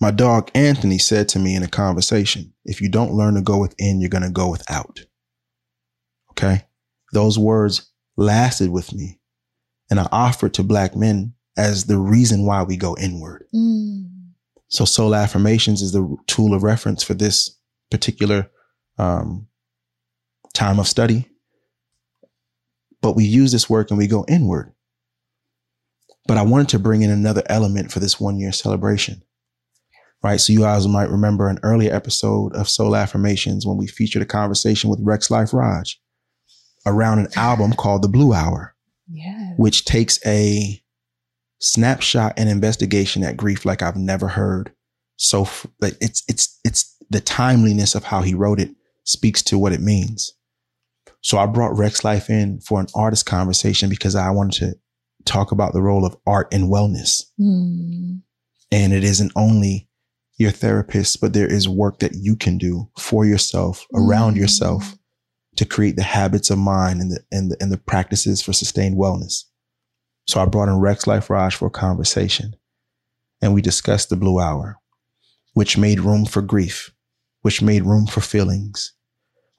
my 0.00 0.10
dog 0.10 0.50
Anthony 0.54 0.98
said 0.98 1.28
to 1.30 1.38
me 1.38 1.54
in 1.54 1.62
a 1.62 1.68
conversation, 1.68 2.52
if 2.64 2.80
you 2.80 2.88
don't 2.88 3.12
learn 3.12 3.34
to 3.34 3.42
go 3.42 3.58
within, 3.58 4.00
you're 4.00 4.10
going 4.10 4.22
to 4.22 4.30
go 4.30 4.50
without. 4.50 5.04
Okay. 6.32 6.66
Those 7.12 7.38
words 7.38 7.90
lasted 8.16 8.70
with 8.70 8.92
me 8.92 9.20
and 9.90 9.98
I 9.98 10.08
offered 10.12 10.54
to 10.54 10.62
black 10.62 10.96
men 10.96 11.34
as 11.56 11.84
the 11.84 11.98
reason 11.98 12.46
why 12.46 12.62
we 12.62 12.76
go 12.76 12.96
inward. 12.98 13.44
Mm. 13.54 14.08
So 14.68 14.84
soul 14.84 15.14
affirmations 15.14 15.82
is 15.82 15.92
the 15.92 16.16
tool 16.26 16.54
of 16.54 16.62
reference 16.62 17.02
for 17.02 17.14
this 17.14 17.58
particular 17.90 18.48
um, 18.98 19.48
time 20.54 20.78
of 20.78 20.86
study. 20.86 21.28
But 23.02 23.16
we 23.16 23.24
use 23.24 23.52
this 23.52 23.70
work 23.70 23.90
and 23.90 23.98
we 23.98 24.06
go 24.06 24.24
inward. 24.28 24.72
But 26.26 26.36
I 26.36 26.42
wanted 26.42 26.68
to 26.70 26.78
bring 26.78 27.02
in 27.02 27.10
another 27.10 27.42
element 27.46 27.90
for 27.90 27.98
this 27.98 28.20
one 28.20 28.38
year 28.38 28.52
celebration. 28.52 29.22
Right. 30.22 30.38
So 30.38 30.52
you 30.52 30.60
guys 30.60 30.86
might 30.86 31.08
remember 31.08 31.48
an 31.48 31.60
earlier 31.62 31.94
episode 31.94 32.54
of 32.54 32.68
Soul 32.68 32.94
Affirmations 32.94 33.66
when 33.66 33.78
we 33.78 33.86
featured 33.86 34.20
a 34.20 34.26
conversation 34.26 34.90
with 34.90 35.00
Rex 35.02 35.30
Life 35.30 35.54
Raj 35.54 35.98
around 36.84 37.20
an 37.20 37.28
album 37.36 37.72
called 37.72 38.02
The 38.02 38.08
Blue 38.08 38.34
Hour 38.34 38.74
yes. 39.12 39.54
which 39.56 39.84
takes 39.84 40.18
a 40.26 40.82
snapshot 41.58 42.34
and 42.36 42.48
investigation 42.48 43.22
at 43.22 43.36
grief 43.36 43.64
like 43.64 43.82
I've 43.82 43.96
never 43.96 44.28
heard. 44.28 44.72
So 45.16 45.48
but 45.78 45.94
it's 46.00 46.22
it's 46.28 46.58
it's 46.64 46.96
the 47.10 47.20
timeliness 47.20 47.94
of 47.94 48.04
how 48.04 48.22
he 48.22 48.34
wrote 48.34 48.60
it 48.60 48.70
speaks 49.04 49.42
to 49.44 49.58
what 49.58 49.72
it 49.72 49.80
means. 49.80 50.32
So 51.22 51.38
I 51.38 51.46
brought 51.46 51.76
Rex 51.76 52.04
Life 52.04 52.30
in 52.30 52.60
for 52.60 52.80
an 52.80 52.86
artist 52.94 53.26
conversation 53.26 53.88
because 53.90 54.14
I 54.14 54.30
wanted 54.30 54.58
to 54.60 54.78
talk 55.24 55.52
about 55.52 55.72
the 55.72 55.82
role 55.82 56.06
of 56.06 56.16
art 56.26 56.48
and 56.52 56.70
wellness. 56.70 57.24
Mm. 57.38 58.22
And 58.72 58.92
it 58.92 59.04
isn't 59.04 59.32
only 59.36 59.88
your 60.38 60.50
therapist, 60.50 61.20
but 61.20 61.34
there 61.34 61.46
is 61.46 61.68
work 61.68 61.98
that 61.98 62.14
you 62.14 62.36
can 62.36 62.56
do 62.56 62.88
for 62.98 63.26
yourself, 63.26 63.86
around 63.94 64.34
mm. 64.34 64.40
yourself, 64.40 64.96
to 65.56 65.66
create 65.66 65.96
the 65.96 66.02
habits 66.02 66.48
of 66.48 66.58
mind 66.58 67.00
and 67.00 67.10
the, 67.10 67.20
and 67.30 67.50
the, 67.50 67.56
and 67.60 67.70
the 67.70 67.76
practices 67.76 68.40
for 68.40 68.54
sustained 68.54 68.96
wellness. 68.96 69.44
So 70.26 70.40
I 70.40 70.46
brought 70.46 70.68
in 70.68 70.78
Rex 70.78 71.06
Life 71.06 71.28
Raj 71.28 71.54
for 71.54 71.66
a 71.66 71.70
conversation 71.70 72.56
and 73.42 73.52
we 73.52 73.60
discussed 73.60 74.08
the 74.08 74.16
blue 74.16 74.40
hour, 74.40 74.78
which 75.52 75.76
made 75.76 76.00
room 76.00 76.24
for 76.24 76.40
grief. 76.40 76.92
which 77.42 77.62
made 77.62 77.84
room 77.84 78.06
for 78.06 78.20
feelings, 78.20 78.92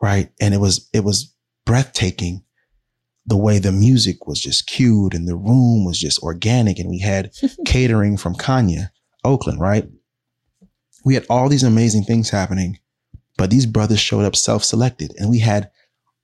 right? 0.01 0.29
And 0.39 0.53
it 0.53 0.59
was, 0.59 0.87
it 0.93 1.03
was 1.03 1.33
breathtaking 1.65 2.43
the 3.25 3.37
way 3.37 3.59
the 3.59 3.71
music 3.71 4.27
was 4.27 4.39
just 4.41 4.67
cued 4.67 5.13
and 5.13 5.27
the 5.27 5.35
room 5.35 5.85
was 5.85 5.99
just 5.99 6.19
organic 6.19 6.79
and 6.79 6.89
we 6.89 6.99
had 6.99 7.31
catering 7.65 8.17
from 8.17 8.35
Kanye, 8.35 8.89
Oakland, 9.23 9.59
right? 9.59 9.87
We 11.05 11.13
had 11.13 11.25
all 11.29 11.49
these 11.49 11.63
amazing 11.63 12.03
things 12.03 12.29
happening, 12.29 12.79
but 13.37 13.49
these 13.49 13.65
brothers 13.65 13.99
showed 13.99 14.25
up 14.25 14.35
self-selected 14.35 15.13
and 15.17 15.29
we 15.29 15.39
had 15.39 15.69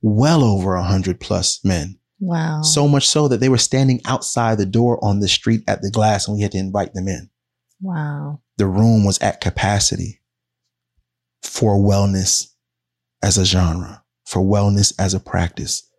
well 0.02 0.44
over 0.44 0.76
a 0.76 0.84
hundred 0.84 1.20
plus 1.20 1.64
men. 1.64 2.00
Wow. 2.20 2.62
So 2.64 2.88
much 2.88 3.08
so 3.08 3.28
that 3.28 3.40
they 3.40 3.50
were 3.50 3.58
standing 3.60 4.02
outside 4.06 4.58
the 4.58 4.66
door 4.66 5.04
on 5.04 5.20
the 5.20 5.28
street 5.28 5.62
at 5.68 5.82
the 5.82 5.92
glass 5.92 6.28
and 6.28 6.36
we 6.36 6.42
had 6.42 6.52
to 6.54 6.58
invite 6.58 6.94
them 6.94 7.08
in. 7.08 7.30
wow. 7.82 8.42
The 8.58 8.66
room 8.66 9.06
was 9.06 9.20
at 9.20 9.40
capacity 9.40 10.20
for 11.44 11.78
wellness 11.78 12.48
as 13.22 13.38
a 13.38 13.46
genre, 13.46 14.04
for 14.28 14.42
wellness 14.42 14.94
as 15.00 15.14
a 15.14 15.20
practice. 15.20 15.90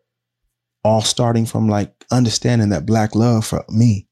All 0.84 1.00
starting 1.00 1.46
from 1.46 1.68
like 1.68 1.92
understanding 2.12 2.68
that 2.68 2.86
black 2.86 3.14
love 3.14 3.46
for 3.46 3.64
me, 3.68 4.06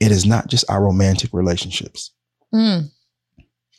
it 0.00 0.10
is 0.10 0.24
not 0.26 0.48
just 0.48 0.64
our 0.70 0.82
romantic 0.82 1.30
relationships. 1.32 2.12
Mm. 2.52 2.88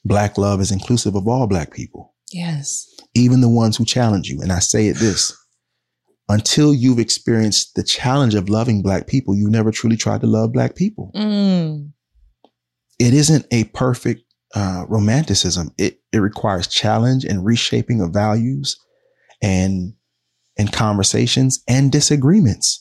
Black 0.06 0.38
love 0.38 0.62
is 0.62 0.72
inclusive 0.72 1.16
of 1.16 1.28
all 1.28 1.48
black 1.48 1.72
people, 1.74 2.14
Yes. 2.32 2.88
even 3.16 3.42
the 3.42 3.50
ones 3.50 3.76
who 3.78 3.86
challenge 3.86 4.30
you. 4.30 4.42
And 4.42 4.52
I 4.52 4.60
say 4.60 4.88
it 4.88 4.98
this 4.98 5.36
until 6.30 6.74
you've 6.74 7.00
experienced 7.00 7.76
the 7.76 7.84
challenge 7.84 8.36
of 8.36 8.50
loving 8.50 8.82
black 8.82 9.08
people, 9.08 9.36
you 9.36 9.50
never 9.50 9.72
truly 9.72 9.98
tried 9.98 10.22
to 10.22 10.28
love 10.28 10.54
black 10.54 10.76
people. 10.76 11.12
Mm. 11.16 11.92
It 13.00 13.14
isn't 13.14 13.46
a 13.52 13.66
perfect 13.66 14.22
uh, 14.56 14.86
romanticism. 14.88 15.72
It 15.78 16.00
it 16.12 16.20
requires 16.20 16.68
challenge 16.68 17.26
and 17.26 17.44
reshaping 17.44 18.02
of 18.02 18.12
values 18.14 18.80
and 19.44 19.94
and 20.58 20.72
conversations 20.72 21.62
and 21.68 21.92
disagreements. 21.92 22.80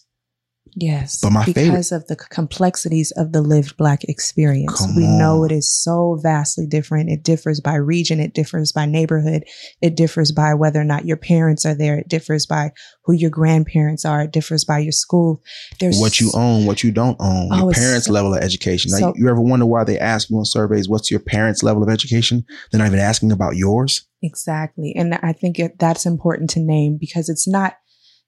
Yes. 0.75 1.21
But 1.21 1.33
my 1.33 1.45
favorite- 1.45 1.65
because 1.67 1.93
of 1.93 2.07
the 2.07 2.17
complexities 2.17 3.11
of 3.13 3.33
the 3.33 3.43
lived 3.43 3.77
black 3.77 4.05
experience. 4.05 4.79
Come 4.79 4.97
we 4.97 5.07
know 5.07 5.45
it 5.45 5.53
is 5.53 5.71
so 5.71 6.19
vastly 6.23 6.67
different. 6.67 7.11
It 7.11 7.23
differs 7.23 7.61
by 7.61 7.75
region, 7.75 8.21
it 8.21 8.33
differs 8.33 8.73
by 8.73 8.87
neighborhood, 8.87 9.45
it 9.83 9.97
differs 9.97 10.33
by 10.33 10.55
whether 10.55 10.81
or 10.81 10.85
not 10.85 11.05
your 11.05 11.19
parents 11.19 11.67
are 11.67 11.75
there, 11.75 11.99
it 11.99 12.09
differs 12.09 12.47
by 12.47 12.71
who 13.05 13.13
your 13.13 13.29
grandparents 13.31 14.07
are, 14.07 14.23
it 14.23 14.33
differs 14.33 14.65
by 14.65 14.79
your 14.79 14.93
school. 14.93 15.43
There's 15.79 15.99
what 16.01 16.21
you 16.21 16.31
own, 16.33 16.65
what 16.65 16.83
you 16.83 16.91
don't 16.91 17.17
own, 17.21 17.49
Oh, 17.53 17.65
your 17.65 17.73
parents' 17.73 18.07
so- 18.07 18.13
level 18.13 18.33
of 18.35 18.43
education. 18.43 18.91
So- 18.93 19.13
you 19.17 19.29
ever 19.29 19.41
wonder 19.43 19.67
why 19.67 19.85
they 19.85 19.99
ask 19.99 20.31
you 20.31 20.39
on 20.39 20.47
surveys, 20.47 20.89
what's 20.89 21.11
your 21.11 21.21
parents' 21.21 21.63
level 21.63 21.83
of 21.83 21.91
education? 21.91 22.45
They're 22.71 22.79
not 22.79 22.87
even 22.87 22.99
asking 23.01 23.31
about 23.33 23.57
yours. 23.57 24.07
Exactly. 24.23 24.95
And 24.97 25.15
I 25.23 25.33
think 25.33 25.59
it, 25.59 25.79
that's 25.79 26.07
important 26.07 26.51
to 26.51 26.61
name 26.61 26.97
because 26.99 27.29
it's 27.29 27.49
not 27.49 27.75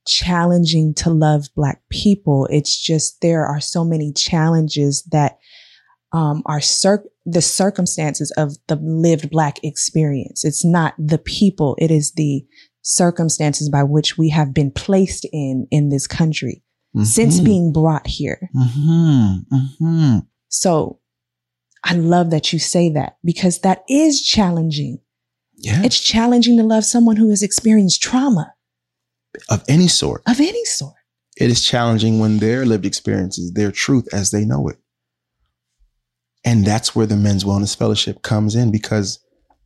challenging 0.07 0.93
to 0.95 1.11
love 1.11 1.45
Black 1.57 1.83
people. 1.91 2.47
It's 2.51 2.79
just 2.79 3.21
there 3.23 3.47
are 3.47 3.61
so 3.61 3.85
many 3.85 4.13
challenges 4.13 5.03
that 5.13 5.39
um, 6.13 6.43
are 6.47 6.61
cir- 6.61 7.05
the 7.25 7.41
circumstances 7.43 8.31
of 8.37 8.57
the 8.69 8.77
lived 8.77 9.31
Black 9.31 9.59
experience. 9.65 10.45
It's 10.45 10.65
not 10.65 10.95
the 10.99 11.19
people, 11.19 11.77
it 11.79 11.91
is 11.91 12.13
the 12.13 12.45
circumstances 12.83 13.71
by 13.71 13.83
which 13.83 14.19
we 14.19 14.29
have 14.29 14.53
been 14.53 14.71
placed 14.71 15.27
in 15.33 15.67
in 15.71 15.89
this 15.89 16.07
country 16.07 16.63
since 17.03 17.41
Mhm. 17.41 17.45
being 17.45 17.73
brought 17.73 18.07
here. 18.07 18.51
Mhm. 18.55 19.47
Mhm. 19.51 20.27
So 20.49 21.01
I 21.83 21.95
love 21.95 22.31
that 22.31 22.53
you 22.53 22.59
say 22.59 22.91
that 22.91 23.17
because 23.25 23.61
that 23.61 23.83
is 23.89 24.23
challenging. 24.23 24.99
Yeah, 25.65 25.83
It's 25.85 25.99
challenging 26.01 26.57
to 26.59 26.63
love 26.63 26.85
someone 26.85 27.17
who 27.17 27.31
has 27.31 27.43
experienced 27.43 28.03
trauma 28.03 28.53
of 29.49 29.65
any 29.69 29.89
sort. 29.89 30.23
of 30.27 30.39
any 30.41 30.65
sort. 30.65 30.95
It 31.37 31.51
is 31.51 31.65
challenging 31.65 32.21
when 32.21 32.39
their 32.39 32.65
lived 32.65 32.87
experience 32.87 33.39
is 33.39 33.53
their 33.53 33.73
truth 33.73 34.07
as 34.13 34.31
they 34.31 34.45
know 34.45 34.69
it. 34.69 34.77
And 36.45 36.65
that's 36.65 36.95
where 36.95 37.07
the 37.07 37.17
Men's 37.17 37.43
Wellness 37.45 37.77
Fellowship 37.77 38.23
comes 38.23 38.55
in 38.55 38.71
because 38.71 39.19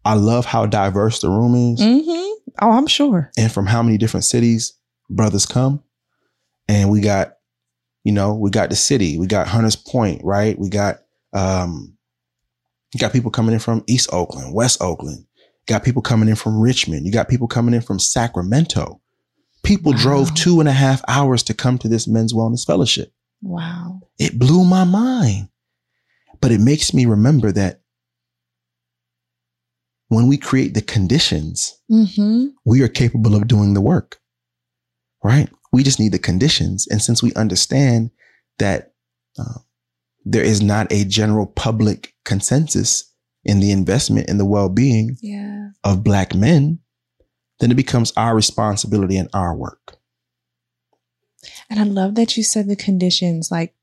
I 0.05 0.15
love 0.15 0.47
how 0.47 0.65
diverse 0.67 1.21
the 1.21 1.29
room 1.29 1.55
is 1.55 1.81
Mm-hmm. 1.81 2.25
Oh, 2.61 2.73
I'm 2.73 2.87
sure. 2.87 3.31
and 3.37 3.53
from 3.53 3.67
how 3.67 3.83
many 3.83 3.99
different 3.99 4.25
cities 4.25 4.73
brothers 5.11 5.47
come. 5.47 5.83
And 6.69 6.91
we 6.91 7.01
got, 7.01 7.35
you 8.05 8.13
know, 8.13 8.35
we 8.35 8.51
got 8.51 8.71
the 8.71 8.77
city, 8.77 9.19
we 9.19 9.27
got 9.27 9.47
Hunters 9.49 9.77
Point, 9.77 10.23
right? 10.25 10.59
We 10.59 10.69
got, 10.69 10.99
um, 11.35 11.97
you 12.95 12.99
got 13.01 13.13
people 13.13 13.31
coming 13.31 13.53
in 13.53 13.61
from 13.61 13.85
East 13.87 14.09
Oakland, 14.13 14.55
West 14.55 14.81
Oakland. 14.83 15.27
Got 15.69 15.85
people 15.85 16.03
coming 16.03 16.29
in 16.29 16.35
from 16.35 16.59
Richmond. 16.59 17.07
You 17.07 17.13
got 17.13 17.29
people 17.29 17.47
coming 17.47 17.75
in 17.75 17.83
from 17.83 17.99
Sacramento. 18.01 19.01
People 19.63 19.93
Wow. 19.93 19.99
drove 19.99 20.35
two 20.35 20.61
and 20.61 20.69
a 20.69 20.73
half 20.73 21.03
hours 21.09 21.43
to 21.45 21.55
come 21.55 21.79
to 21.79 21.89
this 21.89 22.09
Men's 22.09 22.33
Wellness 22.33 22.67
Fellowship. 22.67 23.13
Wow. 23.43 24.01
It 24.19 24.39
blew 24.39 24.65
my 24.65 24.85
mind. 24.85 25.49
But 26.41 26.53
it 26.53 26.61
makes 26.61 26.95
me 26.95 27.05
remember 27.05 27.53
that 27.53 27.83
when 30.09 30.27
we 30.27 30.39
create 30.39 30.75
the 30.75 30.83
conditions, 30.83 31.75
Mm-hmm. 31.91 32.47
we 32.65 32.83
are 32.83 32.89
capable 32.89 33.35
of 33.35 33.47
doing 33.49 33.75
the 33.75 33.81
work, 33.81 34.19
right? 35.25 35.49
We 35.73 35.83
just 35.83 35.99
need 36.01 36.13
the 36.13 36.19
conditions. 36.19 36.87
And 36.91 37.01
since 37.03 37.23
we 37.23 37.33
understand 37.35 38.11
that 38.59 38.93
uh, 39.39 39.59
there 40.25 40.43
is 40.45 40.61
not 40.63 40.91
a 40.93 41.05
general 41.05 41.47
public 41.47 42.15
consensus 42.25 43.08
in 43.49 43.59
the 43.61 43.73
investment 43.73 44.29
in 44.29 44.39
the 44.39 44.45
well 44.45 44.69
being 44.69 45.17
Yeah. 45.21 45.71
of 45.83 46.05
Black 46.05 46.35
men, 46.35 46.79
then 47.59 47.71
it 47.73 47.77
becomes 47.77 48.13
our 48.17 48.37
responsibility 48.37 49.17
and 49.17 49.29
our 49.33 49.57
work. 49.57 49.97
And 51.71 51.81
I 51.81 51.85
love 51.85 52.15
that 52.17 52.37
you 52.37 52.43
said 52.43 52.69
the 52.69 52.77
conditions, 52.77 53.51
like 53.51 53.75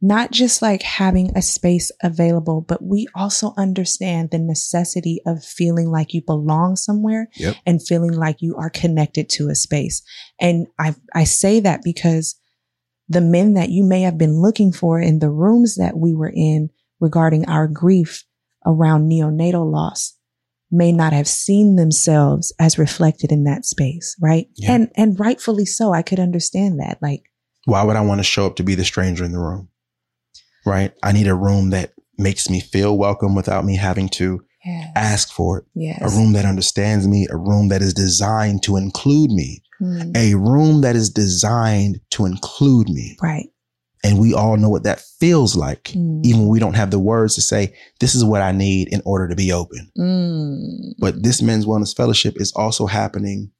not 0.00 0.32
just 0.32 0.60
like 0.60 0.82
having 0.82 1.30
a 1.36 1.42
space 1.42 1.92
available, 2.02 2.60
but 2.60 2.82
we 2.82 3.06
also 3.14 3.54
understand 3.56 4.30
the 4.30 4.38
necessity 4.38 5.20
of 5.24 5.44
feeling 5.44 5.88
like 5.90 6.12
you 6.12 6.20
belong 6.22 6.74
somewhere 6.74 7.28
Yep. 7.36 7.56
and 7.64 7.86
feeling 7.86 8.12
like 8.12 8.42
you 8.42 8.56
are 8.56 8.70
connected 8.70 9.28
to 9.30 9.48
a 9.48 9.54
space. 9.54 10.02
And 10.40 10.66
I, 10.78 10.96
I 11.14 11.24
say 11.24 11.60
that 11.60 11.82
because 11.84 12.34
the 13.08 13.20
men 13.20 13.54
that 13.54 13.68
you 13.68 13.84
may 13.84 14.00
have 14.02 14.18
been 14.18 14.40
looking 14.40 14.72
for 14.72 15.00
in 15.00 15.20
the 15.20 15.30
rooms 15.30 15.76
that 15.76 15.96
we 15.96 16.12
were 16.12 16.32
in 16.34 16.70
regarding 16.98 17.48
our 17.48 17.68
grief 17.68 18.24
around 18.66 19.10
neonatal 19.10 19.70
loss 19.70 20.16
may 20.70 20.90
not 20.92 21.12
have 21.12 21.28
seen 21.28 21.76
themselves 21.76 22.52
as 22.58 22.78
reflected 22.78 23.30
in 23.30 23.44
that 23.44 23.64
space, 23.66 24.16
right? 24.20 24.46
Yeah. 24.56 24.72
And 24.74 24.90
and 24.96 25.18
rightfully 25.20 25.66
so. 25.66 25.92
I 25.92 26.02
could 26.02 26.18
understand 26.20 26.80
that. 26.80 26.98
Like 27.02 27.24
Why 27.66 27.82
would 27.82 27.96
I 27.96 28.00
want 28.00 28.20
to 28.20 28.24
show 28.24 28.46
up 28.46 28.56
to 28.56 28.62
be 28.62 28.74
the 28.74 28.84
stranger 28.84 29.24
in 29.24 29.32
the 29.32 29.38
room? 29.38 29.68
Right? 30.64 30.92
I 31.02 31.12
need 31.12 31.26
a 31.26 31.34
room 31.34 31.70
that 31.70 31.92
makes 32.18 32.48
me 32.48 32.60
feel 32.60 32.96
welcome 32.96 33.34
without 33.34 33.64
me 33.64 33.76
having 33.76 34.08
to 34.10 34.40
yes, 34.64 34.92
ask 34.94 35.32
for 35.32 35.58
it. 35.58 35.64
yes. 35.74 36.00
A 36.00 36.16
room 36.16 36.32
that 36.34 36.44
understands 36.44 37.06
me, 37.08 37.26
a 37.30 37.36
room 37.36 37.68
that 37.68 37.82
is 37.82 37.92
designed 37.92 38.62
to 38.64 38.76
include 38.76 39.30
me, 39.30 39.62
Hmm. 39.78 40.12
a 40.14 40.34
room 40.34 40.82
that 40.82 40.94
is 40.94 41.10
designed 41.10 42.00
to 42.10 42.24
include 42.26 42.88
me. 42.88 43.16
right. 43.20 43.48
And 44.04 44.18
we 44.18 44.34
all 44.34 44.56
know 44.56 44.68
what 44.68 44.82
that 44.82 45.00
feels 45.20 45.54
like, 45.54 45.84
Mm. 45.94 46.24
even 46.24 46.40
when 46.40 46.48
we 46.48 46.58
don't 46.58 46.74
have 46.74 46.90
the 46.90 46.98
words 46.98 47.36
to 47.36 47.40
say, 47.40 47.72
this 48.00 48.14
is 48.16 48.24
what 48.24 48.42
I 48.42 48.50
need 48.52 48.88
in 48.92 49.00
order 49.04 49.28
to 49.28 49.36
be 49.36 49.52
open. 49.52 49.90
Mm. 49.98 50.94
But 50.98 51.22
this 51.22 51.40
men's 51.40 51.66
wellness 51.66 51.94
fellowship 51.96 52.40
is 52.40 52.52
also 52.56 52.86
happening 52.86 53.52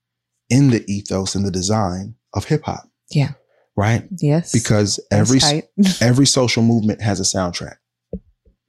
in 0.50 0.70
the 0.70 0.84
ethos 0.88 1.34
and 1.36 1.46
the 1.46 1.50
design 1.50 2.16
of 2.34 2.44
hip 2.46 2.64
hop. 2.64 2.88
Yeah. 3.10 3.32
Right? 3.76 4.06
Yes. 4.18 4.52
Because 4.52 4.98
every 5.10 5.40
every 6.00 6.26
social 6.26 6.62
movement 6.62 7.00
has 7.00 7.20
a 7.20 7.22
soundtrack. 7.22 7.76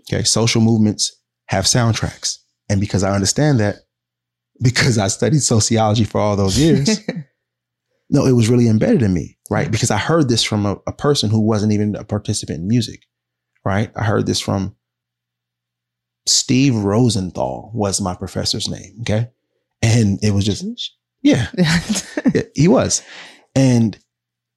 Okay. 0.08 0.24
Social 0.24 0.62
movements 0.62 1.12
have 1.48 1.66
soundtracks. 1.66 2.38
And 2.70 2.80
because 2.80 3.04
I 3.04 3.14
understand 3.14 3.60
that, 3.60 3.78
because 4.62 4.98
I 4.98 5.08
studied 5.08 5.42
sociology 5.42 6.04
for 6.06 6.22
all 6.22 6.36
those 6.36 6.58
years, 6.58 7.00
no, 8.10 8.26
it 8.26 8.32
was 8.34 8.48
really 8.48 8.68
embedded 8.70 9.02
in 9.02 9.14
me, 9.14 9.38
right? 9.54 9.72
Because 9.72 9.92
I 9.92 9.98
heard 9.98 10.30
this 10.30 10.44
from 10.44 10.66
a, 10.66 10.78
a 10.88 10.92
person 10.94 11.30
who 11.30 11.40
wasn't 11.40 11.74
even 11.74 11.96
a 11.96 12.04
participant 12.04 12.60
in 12.60 12.68
music, 12.68 13.02
right? 13.64 13.92
I 13.96 14.04
heard 14.04 14.26
this 14.26 14.40
from 14.40 14.76
Steve 16.26 16.76
Rosenthal 16.76 17.72
was 17.74 18.02
my 18.02 18.16
professor's 18.16 18.70
name. 18.70 18.98
Okay. 19.02 19.30
And 19.82 20.20
it 20.24 20.32
was 20.32 20.46
just, 20.46 20.66
yeah, 21.22 21.48
yeah, 22.34 22.44
he 22.56 22.68
was. 22.68 23.04
And 23.56 23.98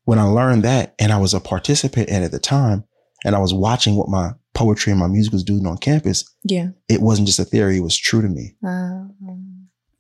when 0.05 0.19
I 0.19 0.25
learned 0.25 0.63
that 0.63 0.95
and 0.99 1.13
I 1.13 1.19
was 1.19 1.35
a 1.35 1.41
participant 1.41 2.09
it 2.09 2.23
at 2.23 2.31
the 2.31 2.39
time 2.39 2.85
and 3.25 3.35
I 3.35 3.39
was 3.41 3.53
watching 3.53 3.97
what 3.97 4.09
my 4.09 4.33
poetry 4.55 4.93
and 4.93 5.01
my 5.01 5.09
music 5.09 5.33
was 5.33 5.43
doing 5.43 5.67
on 5.67 5.79
campus, 5.79 6.25
yeah. 6.45 6.69
it 6.89 7.03
wasn't 7.03 7.27
just 7.27 7.41
a 7.41 7.45
theory, 7.45 7.79
it 7.79 7.83
was 7.83 7.97
true 7.99 8.23
to 8.23 8.29
me. 8.29 8.55
Uh, 8.65 9.07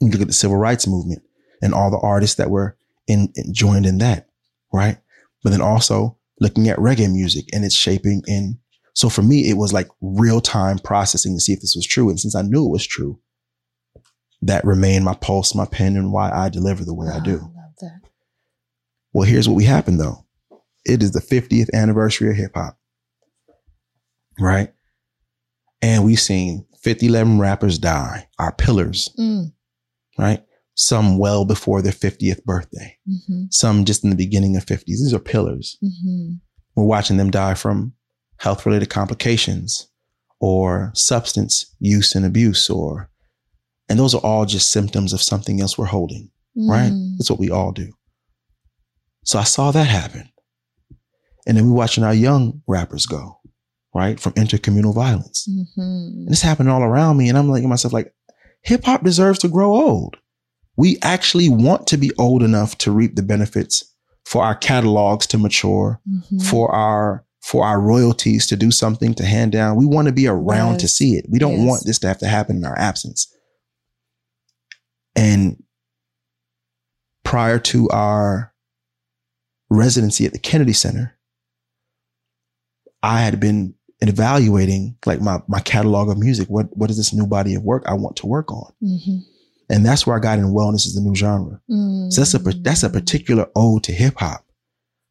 You 0.00 0.08
look 0.08 0.20
at 0.20 0.28
the 0.28 0.32
civil 0.32 0.56
rights 0.56 0.86
movement 0.86 1.22
and 1.60 1.74
all 1.74 1.90
the 1.90 1.98
artists 1.98 2.36
that 2.36 2.50
were 2.50 2.76
in, 3.08 3.32
in 3.34 3.52
joined 3.52 3.86
in 3.86 3.98
that, 3.98 4.25
right? 4.72 4.98
But 5.42 5.50
then 5.50 5.60
also 5.62 6.18
looking 6.40 6.68
at 6.68 6.78
reggae 6.78 7.10
music 7.12 7.46
and 7.52 7.64
its 7.64 7.74
shaping 7.74 8.22
in. 8.26 8.58
So 8.94 9.08
for 9.08 9.22
me, 9.22 9.48
it 9.50 9.56
was 9.56 9.72
like 9.72 9.88
real 10.00 10.40
time 10.40 10.78
processing 10.78 11.34
to 11.36 11.40
see 11.40 11.52
if 11.52 11.60
this 11.60 11.74
was 11.76 11.86
true. 11.86 12.08
And 12.08 12.18
since 12.18 12.34
I 12.34 12.42
knew 12.42 12.66
it 12.66 12.70
was 12.72 12.86
true, 12.86 13.20
that 14.42 14.64
remained 14.64 15.04
my 15.04 15.14
pulse, 15.14 15.54
my 15.54 15.66
pen, 15.66 15.96
and 15.96 16.12
why 16.12 16.30
I 16.30 16.48
deliver 16.48 16.84
the 16.84 16.94
way 16.94 17.08
I 17.08 17.20
do. 17.20 17.40
Oh, 17.42 17.52
love 17.54 17.72
that. 17.80 18.00
Well, 19.12 19.28
here's 19.28 19.48
what 19.48 19.54
we 19.56 19.64
happened 19.64 20.00
though. 20.00 20.24
It 20.84 21.02
is 21.02 21.12
the 21.12 21.20
50th 21.20 21.72
anniversary 21.72 22.30
of 22.30 22.36
hip 22.36 22.52
hop. 22.54 22.78
Right? 24.38 24.72
And 25.82 26.04
we've 26.04 26.20
seen 26.20 26.66
50, 26.82 27.06
11 27.06 27.38
rappers 27.38 27.78
die, 27.78 28.28
our 28.38 28.52
pillars, 28.52 29.10
Mm, 29.18 29.52
right? 30.18 30.44
Some 30.78 31.16
well 31.18 31.46
before 31.46 31.80
their 31.80 31.92
50th 31.92 32.44
birthday, 32.44 32.98
hmm 33.06 33.44
some 33.50 33.84
just 33.84 34.04
in 34.04 34.10
the 34.10 34.16
beginning 34.16 34.56
of 34.56 34.66
50s. 34.66 34.84
These 34.86 35.14
are 35.14 35.18
pillars. 35.18 35.76
hmm 35.80 36.34
We're 36.74 36.84
watching 36.84 37.16
them 37.16 37.30
die 37.30 37.54
from 37.54 37.94
health 38.38 38.66
related 38.66 38.90
complications 38.90 39.88
or 40.40 40.90
substance 40.94 41.74
use 41.80 42.14
and 42.14 42.26
abuse 42.26 42.68
or 42.68 43.08
and 43.88 43.98
those 43.98 44.14
are 44.14 44.20
all 44.20 44.44
just 44.44 44.70
symptoms 44.70 45.12
of 45.12 45.22
something 45.22 45.60
else 45.60 45.78
we're 45.78 45.86
holding, 45.86 46.30
right? 46.56 46.90
Mm. 46.92 47.16
That's 47.16 47.30
what 47.30 47.38
we 47.38 47.50
all 47.50 47.70
do. 47.72 47.92
So 49.24 49.38
I 49.38 49.44
saw 49.44 49.70
that 49.70 49.84
happen. 49.86 50.28
And 51.46 51.56
then 51.56 51.66
we're 51.66 51.76
watching 51.76 52.02
our 52.04 52.12
young 52.14 52.62
rappers 52.66 53.06
go, 53.06 53.38
right? 53.94 54.18
From 54.18 54.32
intercommunal 54.32 54.92
violence. 54.94 55.48
Mhm. 55.48 55.76
And 55.76 56.28
this 56.28 56.42
happened 56.42 56.68
all 56.68 56.82
around 56.82 57.16
me. 57.16 57.28
And 57.28 57.38
I'm 57.38 57.48
like 57.48 57.62
myself, 57.62 57.92
like, 57.94 58.12
hip 58.62 58.84
hop 58.84 59.04
deserves 59.04 59.38
to 59.40 59.48
grow 59.48 59.72
old. 59.74 60.16
We 60.76 60.98
actually 61.02 61.48
want 61.48 61.86
to 61.88 61.96
be 61.96 62.10
old 62.18 62.42
enough 62.42 62.76
to 62.78 62.90
reap 62.90 63.14
the 63.16 63.22
benefits 63.22 63.82
for 64.24 64.42
our 64.42 64.54
catalogs 64.54 65.26
to 65.28 65.38
mature, 65.38 66.00
Mhm. 66.08 66.42
for 66.42 66.70
our 66.74 67.24
for 67.42 67.64
our 67.64 67.80
royalties 67.80 68.44
to 68.48 68.56
do 68.56 68.72
something 68.72 69.14
to 69.14 69.24
hand 69.24 69.52
down. 69.52 69.76
We 69.76 69.86
want 69.86 70.06
to 70.06 70.12
be 70.12 70.26
around 70.26 70.78
to 70.80 70.88
see 70.88 71.16
it. 71.16 71.26
We 71.30 71.38
don't 71.38 71.58
Yes. 71.60 71.66
want 71.68 71.84
this 71.84 71.98
to 72.00 72.08
have 72.08 72.18
to 72.18 72.26
happen 72.26 72.56
in 72.56 72.64
our 72.64 72.76
absence. 72.76 73.28
And 75.14 75.62
prior 77.22 77.60
to 77.60 77.88
our 77.90 78.52
residency 79.70 80.26
at 80.26 80.32
the 80.32 80.40
Kennedy 80.40 80.72
Center, 80.72 81.16
I 83.02 83.20
had 83.22 83.38
been 83.38 83.74
evaluating 84.00 84.96
like 85.06 85.20
my 85.20 85.40
my 85.46 85.60
catalog 85.60 86.10
of 86.10 86.18
music. 86.18 86.48
What 86.48 86.76
what 86.76 86.90
is 86.90 86.96
this 86.96 87.12
new 87.12 87.26
body 87.26 87.54
of 87.54 87.62
work 87.62 87.84
I 87.86 87.94
want 87.94 88.16
to 88.16 88.26
work 88.26 88.50
on? 88.52 88.72
Mhm. 88.82 89.20
And 89.68 89.84
that's 89.84 90.06
where 90.06 90.16
I 90.16 90.20
got 90.20 90.38
in 90.38 90.46
wellness 90.46 90.86
is 90.86 90.94
the 90.94 91.00
new 91.00 91.14
genre. 91.14 91.60
So 92.10 92.20
that's 92.20 92.34
a 92.34 92.38
that's 92.38 92.82
a 92.84 92.88
Mm. 92.88 92.92
particular 92.92 93.46
ode 93.56 93.82
to 93.84 93.92
hip 93.92 94.14
hop 94.18 94.44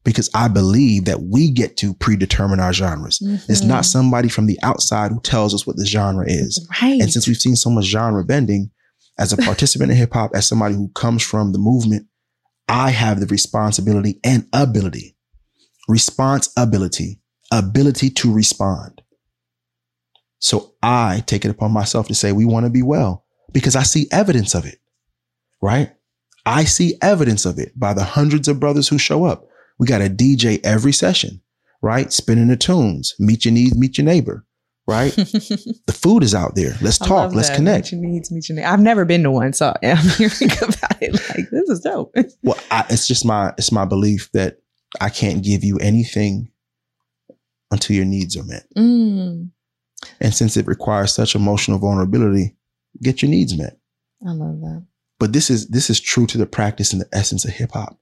because 0.04 0.30
I 0.34 0.48
believe 0.48 1.04
that 1.06 1.22
we 1.24 1.50
get 1.50 1.76
to 1.78 1.92
predetermine 1.94 2.60
our 2.60 2.72
genres. 2.72 3.18
It's 3.48 3.62
not 3.62 3.82
Mhm. 3.84 3.86
somebody 3.88 4.28
from 4.28 4.46
the 4.46 4.58
outside 4.62 5.10
who 5.12 5.20
tells 5.20 5.52
us 5.52 5.66
what 5.66 5.76
the 5.76 5.84
genre 5.84 6.24
is. 6.26 6.64
right. 6.82 7.00
And 7.00 7.12
since 7.12 7.26
we've 7.28 7.36
seen 7.36 7.56
so 7.56 7.68
much 7.70 7.84
genre 7.86 8.24
bending, 8.24 8.70
as 9.18 9.32
a 9.32 9.36
participant 9.36 9.90
in 9.90 9.96
hip 9.96 10.12
hop, 10.14 10.30
as 10.34 10.46
somebody 10.46 10.74
who 10.74 10.88
comes 10.94 11.22
from 11.22 11.52
the 11.52 11.58
movement, 11.58 12.06
I 12.68 12.90
have 12.90 13.20
the 13.20 13.26
responsibility 13.26 14.20
and 14.24 14.46
ability, 14.52 15.16
responsibility, 15.88 17.20
ability 17.50 18.10
to 18.10 18.32
respond. 18.32 19.02
So 20.38 20.74
I 20.82 21.22
take 21.26 21.44
it 21.44 21.50
upon 21.50 21.72
myself 21.72 22.08
to 22.08 22.14
say, 22.14 22.32
we 22.32 22.44
want 22.44 22.64
to 22.64 22.70
be 22.70 22.82
well 22.82 23.24
because 23.56 23.74
I 23.74 23.84
see 23.84 24.06
evidence 24.12 24.54
of 24.54 24.66
it, 24.66 24.80
right? 25.62 25.90
I 26.44 26.64
see 26.64 26.98
evidence 27.00 27.46
of 27.46 27.58
it 27.58 27.72
by 27.74 27.94
the 27.94 28.04
hundreds 28.04 28.48
of 28.48 28.60
brothers 28.60 28.86
who 28.86 28.98
show 28.98 29.24
up. 29.24 29.46
We 29.78 29.86
got 29.86 30.02
a 30.02 30.10
DJ 30.10 30.60
every 30.62 30.92
session, 30.92 31.40
right? 31.80 32.12
Spinning 32.12 32.48
the 32.48 32.58
tunes, 32.58 33.14
meet 33.18 33.46
your 33.46 33.54
needs, 33.54 33.74
meet 33.74 33.96
your 33.96 34.04
neighbor, 34.04 34.44
right? 34.86 35.10
the 35.16 35.98
food 35.98 36.22
is 36.22 36.34
out 36.34 36.54
there. 36.54 36.74
Let's 36.82 36.98
talk. 36.98 37.34
Let's 37.34 37.48
that. 37.48 37.56
connect. 37.56 37.94
Meet 37.94 38.02
your 38.02 38.10
needs, 38.10 38.30
meet 38.30 38.48
your 38.50 38.56
needs. 38.56 38.68
I've 38.68 38.80
never 38.82 39.06
been 39.06 39.22
to 39.22 39.30
one, 39.30 39.54
so 39.54 39.72
I'm 39.82 39.96
hearing 39.96 40.52
about 40.52 41.00
it. 41.02 41.14
Like 41.30 41.48
this 41.50 41.70
is 41.70 41.80
dope. 41.80 42.14
Well, 42.42 42.58
I, 42.70 42.84
it's 42.90 43.08
just 43.08 43.24
my 43.24 43.54
it's 43.56 43.72
my 43.72 43.86
belief 43.86 44.30
that 44.32 44.58
I 45.00 45.08
can't 45.08 45.42
give 45.42 45.64
you 45.64 45.78
anything 45.78 46.50
until 47.70 47.96
your 47.96 48.04
needs 48.04 48.36
are 48.36 48.44
met. 48.44 48.66
Mm, 48.76 49.48
And 50.20 50.34
since 50.34 50.58
it 50.58 50.66
requires 50.66 51.14
such 51.14 51.34
emotional 51.34 51.78
vulnerability, 51.78 52.54
get 53.02 53.22
your 53.22 53.30
needs 53.30 53.56
met. 53.56 53.78
I 54.26 54.32
love 54.32 54.60
that. 54.60 54.84
But 55.18 55.32
this 55.32 55.50
is 55.50 55.68
this 55.68 55.88
is 55.90 56.00
true 56.00 56.26
to 56.26 56.38
the 56.38 56.46
practice 56.46 56.92
and 56.92 57.00
the 57.00 57.08
essence 57.12 57.44
of 57.44 57.52
hip 57.52 57.72
hop. 57.72 57.98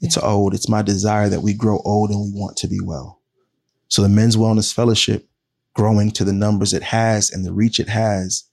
It's 0.00 0.16
Yeah. 0.16 0.22
old. 0.24 0.54
It's 0.54 0.68
my 0.68 0.82
desire 0.82 1.28
that 1.28 1.42
we 1.42 1.54
grow 1.54 1.78
old 1.84 2.10
and 2.10 2.20
we 2.20 2.30
want 2.40 2.56
to 2.58 2.68
be 2.68 2.80
well. 2.82 3.20
So 3.88 4.02
the 4.02 4.08
Men's 4.08 4.36
Wellness 4.36 4.72
Fellowship, 4.72 5.28
growing 5.74 6.10
to 6.12 6.24
the 6.24 6.32
numbers 6.32 6.72
it 6.72 6.82
has 6.82 7.30
and 7.30 7.44
the 7.44 7.52
reach 7.52 7.78
it 7.78 7.88
has, 7.88 8.44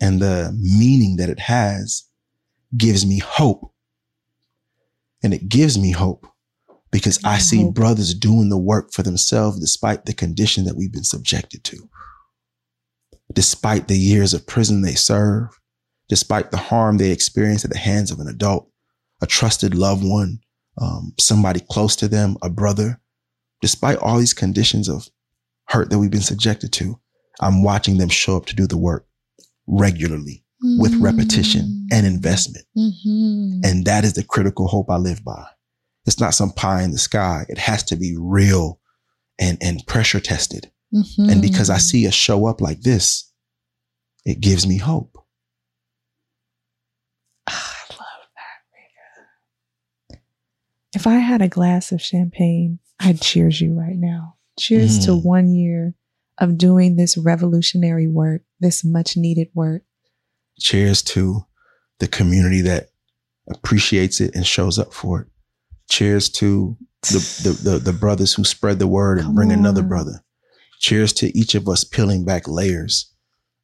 and 0.00 0.20
the 0.20 0.56
meaning 0.58 1.16
that 1.16 1.28
it 1.28 1.40
has, 1.40 2.04
gives 2.76 3.04
me 3.06 3.18
hope. 3.18 3.72
And 5.22 5.34
it 5.34 5.48
gives 5.48 5.78
me 5.78 5.90
hope 5.90 6.26
because 6.90 7.18
I 7.24 7.38
see 7.38 7.62
Hope. 7.64 7.74
brothers 7.74 8.14
doing 8.14 8.48
the 8.48 8.58
work 8.58 8.92
for 8.92 9.02
themselves 9.02 9.58
despite 9.60 10.06
the 10.06 10.14
condition 10.14 10.64
that 10.64 10.76
we've 10.76 10.92
been 10.92 11.04
subjected 11.04 11.62
to. 11.64 11.88
Despite 13.32 13.88
the 13.88 13.98
years 13.98 14.34
of 14.34 14.46
prison 14.46 14.82
they 14.82 14.94
serve, 14.94 15.48
despite 16.08 16.50
the 16.50 16.56
harm 16.56 16.98
they 16.98 17.10
experience 17.10 17.64
at 17.64 17.70
the 17.70 17.78
hands 17.78 18.10
of 18.10 18.18
an 18.18 18.28
adult, 18.28 18.68
a 19.22 19.26
trusted 19.26 19.74
loved 19.74 20.02
one, 20.04 20.40
um, 20.80 21.12
somebody 21.18 21.60
close 21.70 21.94
to 21.96 22.08
them, 22.08 22.36
a 22.42 22.50
brother, 22.50 23.00
despite 23.60 23.98
all 23.98 24.18
these 24.18 24.34
conditions 24.34 24.88
of 24.88 25.08
hurt 25.68 25.90
that 25.90 25.98
we've 25.98 26.10
been 26.10 26.20
subjected 26.20 26.72
to, 26.72 26.98
I'm 27.40 27.62
watching 27.62 27.98
them 27.98 28.08
show 28.08 28.36
up 28.36 28.46
to 28.46 28.56
do 28.56 28.66
the 28.66 28.78
work 28.78 29.06
regularly 29.66 30.44
with 30.78 30.94
repetition 30.96 31.86
and 31.90 32.06
investment. 32.06 32.66
Mhm. 32.76 33.60
And 33.64 33.84
that 33.86 34.04
is 34.04 34.12
the 34.14 34.24
critical 34.24 34.66
hope 34.68 34.90
I 34.90 34.96
live 34.96 35.24
by. 35.24 35.46
It's 36.06 36.20
not 36.20 36.34
some 36.34 36.50
pie 36.50 36.82
in 36.82 36.90
the 36.90 36.98
sky. 36.98 37.46
It 37.48 37.56
has 37.58 37.82
to 37.84 37.96
be 37.96 38.16
real 38.18 38.78
and, 39.38 39.56
and 39.62 39.86
pressure 39.86 40.20
tested. 40.20 40.70
And 40.92 41.40
because 41.40 41.70
I 41.70 41.78
see 41.78 42.06
us 42.06 42.14
show 42.14 42.46
up 42.46 42.60
like 42.60 42.80
this, 42.80 43.30
it 44.24 44.40
gives 44.40 44.66
me 44.66 44.76
hope. 44.78 45.16
Ah, 47.48 47.76
I 47.90 47.92
love 47.94 48.28
that. 50.10 50.18
If 50.94 51.06
I 51.06 51.14
had 51.14 51.42
a 51.42 51.48
glass 51.48 51.92
of 51.92 52.02
champagne, 52.02 52.78
I'd 52.98 53.20
cheers 53.20 53.60
you 53.60 53.72
right 53.78 53.96
now. 53.96 54.36
Cheers 54.58 55.04
to 55.06 55.12
Mm. 55.12 55.24
one 55.24 55.54
year 55.54 55.94
of 56.38 56.58
doing 56.58 56.96
this 56.96 57.16
revolutionary 57.16 58.08
work, 58.08 58.42
this 58.58 58.84
much 58.84 59.16
needed 59.16 59.48
work. 59.54 59.82
Cheers 60.58 61.02
to 61.02 61.46
the 61.98 62.08
community 62.08 62.60
that 62.62 62.90
appreciates 63.48 64.20
it 64.20 64.34
and 64.34 64.46
shows 64.46 64.78
up 64.78 64.92
for 64.92 65.20
it. 65.22 65.28
Cheers 65.88 66.28
to 66.30 66.76
the, 67.02 67.18
the, 67.42 67.70
the, 67.70 67.78
the 67.78 67.92
brothers 67.92 68.34
who 68.34 68.44
spread 68.44 68.78
the 68.78 68.86
word 68.86 69.18
and 69.18 69.26
Come 69.28 69.34
bring 69.34 69.52
another 69.52 69.82
brother. 69.82 70.22
Cheers 70.80 71.12
to 71.14 71.36
each 71.38 71.54
of 71.54 71.68
us 71.68 71.84
peeling 71.84 72.24
back 72.24 72.48
layers 72.48 73.12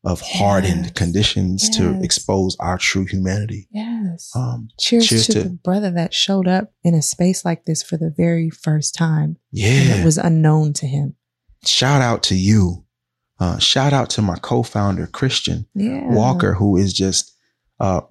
of 0.05 0.21
hardened 0.21 0.85
Yes. 0.85 0.93
conditions 0.93 1.69
to 1.71 2.01
expose 2.01 2.57
our 2.61 2.79
true 2.79 3.05
humanity. 3.07 3.67
Yes. 3.73 4.31
Um, 4.37 4.69
cheers, 4.79 5.09
cheers 5.09 5.27
to, 5.27 5.33
to- 5.33 5.43
the 5.45 5.51
brother 5.51 5.91
that 5.91 6.15
showed 6.15 6.47
up 6.47 6.73
in 6.85 6.95
a 6.95 7.03
space 7.03 7.45
like 7.45 7.65
this 7.65 7.83
for 7.83 7.97
the 7.97 8.15
very 8.17 8.49
first 8.51 8.95
time. 8.95 9.31
And 9.31 9.37
yeah. 9.53 9.97
it 9.97 10.05
was 10.05 10.17
unknown 10.19 10.75
to 10.75 10.87
him. 10.87 11.17
shout 11.65 12.03
out 12.03 12.23
to 12.25 12.37
you. 12.37 12.85
Uh, 13.41 13.59
shout 13.59 13.93
out 13.93 14.09
to 14.11 14.23
my 14.23 14.37
co-founder, 14.37 15.09
Christian 15.09 15.67
Yeah. 15.75 16.07
Walker, 16.15 16.55
who 16.55 16.77
is 16.77 16.93
just 16.93 17.35
uh, 17.81 18.03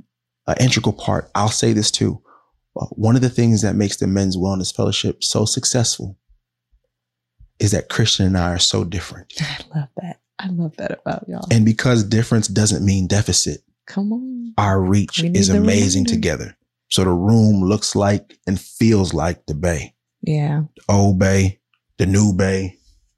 an 0.47 0.57
integral 0.59 0.93
part. 0.93 1.31
I'll 1.33 1.47
say 1.47 1.71
this 1.73 1.89
too. 1.91 2.21
Uh, 2.79 2.85
one 2.91 3.15
of 3.15 3.21
the 3.21 3.29
things 3.29 3.61
that 3.61 3.75
makes 3.75 3.95
the 3.97 4.05
Men's 4.07 4.35
Wellness 4.35 4.75
Fellowship 4.75 5.23
so 5.23 5.45
successful 5.45 6.17
is 7.59 7.71
that 7.71 7.89
Christian 7.89 8.25
and 8.25 8.37
I 8.37 8.51
are 8.53 8.59
so 8.59 8.83
different. 8.83 9.33
I 9.39 9.57
love 9.75 9.89
that. 10.01 10.19
I 10.39 10.47
love 10.49 10.75
that 10.77 10.99
about 10.99 11.25
y'all. 11.27 11.47
And 11.51 11.63
because 11.65 12.03
difference 12.03 12.47
doesn't 12.47 12.85
mean 12.85 13.07
deficit, 13.07 13.61
Come 13.87 14.11
on. 14.11 14.53
our 14.57 14.81
reach 14.81 15.23
is 15.23 15.49
amazing 15.49 16.05
together. 16.05 16.57
So 16.89 17.03
the 17.03 17.11
room 17.11 17.63
looks 17.63 17.95
like 17.95 18.37
and 18.45 18.59
feels 18.59 19.13
like 19.13 19.45
the 19.45 19.53
Bay, 19.55 19.95
Yeah. 20.21 20.63
the 20.75 20.93
old 20.93 21.17
Bay, 21.19 21.59
the 21.97 22.05
new 22.05 22.33
Bay, 22.33 22.77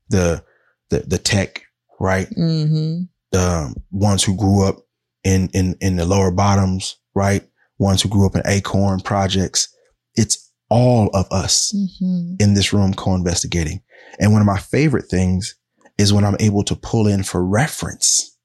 the 0.09 0.43
the 0.89 0.99
the 0.99 1.17
tech, 1.17 1.63
right? 1.99 2.29
Mm-hmm. 2.29 3.03
the 3.31 3.75
ones 3.91 4.23
who 4.23 4.35
grew 4.37 4.63
up 4.65 4.77
in 5.23 5.49
in 5.53 5.75
in 5.81 5.95
the 5.97 6.05
lower 6.05 6.31
bottoms, 6.31 6.97
right? 7.15 7.43
Ones 7.79 8.01
who 8.01 8.09
grew 8.09 8.25
up 8.25 8.35
in 8.35 8.41
Acorn 8.45 8.99
projects. 9.01 9.67
It's 10.15 10.51
all 10.69 11.09
of 11.13 11.25
us 11.31 11.73
Mm-hmm. 11.75 12.35
in 12.39 12.53
this 12.53 12.71
room 12.73 12.93
co-investigating. 12.93 13.81
And 14.19 14.31
one 14.31 14.41
of 14.41 14.47
my 14.47 14.57
favorite 14.57 15.05
things 15.05 15.55
is 15.97 16.13
when 16.13 16.23
I'm 16.23 16.37
able 16.39 16.63
to 16.63 16.75
pull 16.75 17.07
in 17.07 17.23
for 17.23 17.43
reference. 17.43 18.37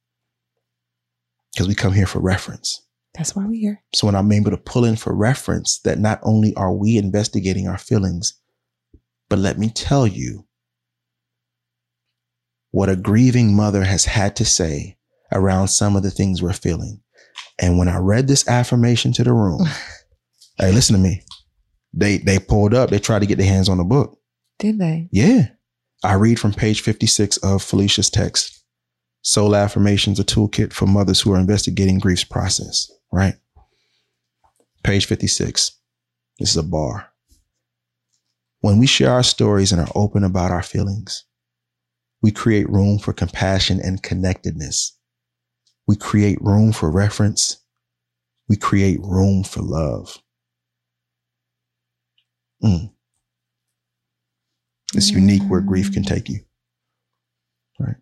Because 1.52 1.68
we 1.68 1.74
come 1.74 1.92
here 1.92 2.06
for 2.06 2.20
reference. 2.20 2.82
That's 3.14 3.36
why 3.36 3.44
we're 3.44 3.60
here. 3.60 3.82
So 3.94 4.06
when 4.06 4.16
I'm 4.16 4.32
able 4.32 4.50
to 4.50 4.56
pull 4.56 4.84
in 4.84 4.96
for 4.96 5.14
reference 5.14 5.80
that 5.80 5.98
not 5.98 6.18
only 6.22 6.54
are 6.54 6.72
we 6.72 6.96
investigating 6.96 7.68
our 7.68 7.76
feelings, 7.76 8.40
but 9.28 9.38
let 9.38 9.58
me 9.58 9.68
tell 9.68 10.06
you 10.06 10.46
what 12.70 12.88
a 12.88 12.96
grieving 12.96 13.54
mother 13.54 13.84
has 13.84 14.06
had 14.06 14.34
to 14.36 14.46
say 14.46 14.96
around 15.30 15.68
some 15.68 15.94
of 15.94 16.02
the 16.02 16.10
things 16.10 16.42
we're 16.42 16.54
feeling. 16.54 17.00
And 17.58 17.78
when 17.78 17.88
I 17.88 17.98
read 17.98 18.28
this 18.28 18.48
affirmation 18.48 19.12
to 19.12 19.24
the 19.24 19.32
room, 19.32 19.66
hey, 20.58 20.72
listen 20.72 20.96
to 20.96 21.02
me. 21.02 21.22
They 21.92 22.16
they 22.18 22.38
pulled 22.38 22.72
up, 22.72 22.88
they 22.88 22.98
tried 22.98 23.18
to 23.18 23.26
get 23.26 23.36
their 23.36 23.46
hands 23.46 23.68
on 23.68 23.76
the 23.76 23.84
book. 23.84 24.18
Did 24.58 24.78
they? 24.78 25.08
Yeah. 25.10 25.48
I 26.04 26.14
read 26.14 26.40
from 26.40 26.52
page 26.52 26.80
56 26.80 27.36
of 27.38 27.62
Felicia's 27.62 28.10
text. 28.10 28.64
Soul 29.22 29.54
affirmations, 29.54 30.18
a 30.18 30.24
toolkit 30.24 30.72
for 30.72 30.86
mothers 30.86 31.20
who 31.20 31.32
are 31.32 31.38
investigating 31.38 31.98
grief's 31.98 32.24
process, 32.24 32.90
right? 33.12 33.34
Page 34.82 35.06
56. 35.06 35.78
This 36.40 36.50
is 36.50 36.56
a 36.56 36.62
bar. 36.64 37.08
When 38.60 38.78
we 38.78 38.86
share 38.86 39.12
our 39.12 39.22
stories 39.22 39.70
and 39.70 39.80
are 39.80 39.92
open 39.94 40.24
about 40.24 40.50
our 40.50 40.62
feelings, 40.62 41.24
we 42.20 42.30
create 42.30 42.68
room 42.68 42.98
for 42.98 43.12
compassion 43.12 43.80
and 43.80 44.02
connectedness. 44.02 44.96
We 45.86 45.96
create 45.96 46.40
room 46.40 46.72
for 46.72 46.90
reference. 46.90 47.58
We 48.48 48.56
create 48.56 49.00
room 49.02 49.42
for 49.44 49.60
love. 49.62 50.22
Mm. 52.62 52.92
It's 54.94 55.10
unique 55.10 55.42
where 55.48 55.60
grief 55.60 55.92
can 55.92 56.02
take 56.02 56.28
you. 56.28 56.40
Right. 57.78 57.96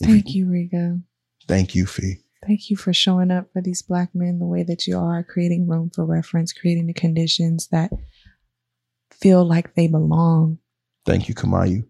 If 0.00 0.08
Thank 0.08 0.34
you, 0.34 0.46
Riga. 0.48 1.00
Thank 1.48 1.74
you, 1.74 1.86
Fee. 1.86 2.18
Thank 2.46 2.70
you 2.70 2.76
for 2.76 2.92
showing 2.92 3.30
up 3.30 3.52
for 3.52 3.62
these 3.62 3.82
black 3.82 4.10
men 4.14 4.38
the 4.38 4.46
way 4.46 4.62
that 4.62 4.86
you 4.86 4.98
are, 4.98 5.22
creating 5.24 5.66
room 5.66 5.90
for 5.94 6.04
reference, 6.04 6.52
creating 6.52 6.86
the 6.86 6.92
conditions 6.92 7.68
that 7.68 7.90
feel 9.10 9.44
like 9.44 9.74
they 9.74 9.88
belong. 9.88 10.58
Thank 11.06 11.28
you, 11.28 11.34
Kamayu. 11.34 11.84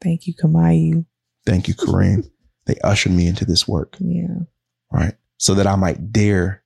Thank 0.00 0.26
you, 0.26 0.34
Kamayu. 0.34 1.04
Thank 1.46 1.68
you, 1.68 1.74
Kareem. 1.74 2.30
they 2.66 2.76
ushered 2.84 3.12
me 3.12 3.26
into 3.26 3.44
this 3.44 3.66
work, 3.66 3.96
Yeah. 4.00 4.38
right? 4.92 5.14
So 5.38 5.54
that 5.54 5.66
I 5.66 5.76
might 5.76 6.12
dare 6.12 6.62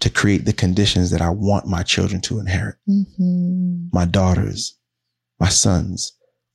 to 0.00 0.10
create 0.10 0.44
the 0.44 0.52
conditions 0.52 1.10
that 1.10 1.20
I 1.22 1.30
want 1.30 1.66
my 1.66 1.82
children 1.82 2.20
to 2.22 2.38
inherit. 2.40 2.76
hmm 2.86 3.86
My 3.92 4.04
daughters, 4.06 4.78
my 5.44 5.50
sons. 5.50 6.12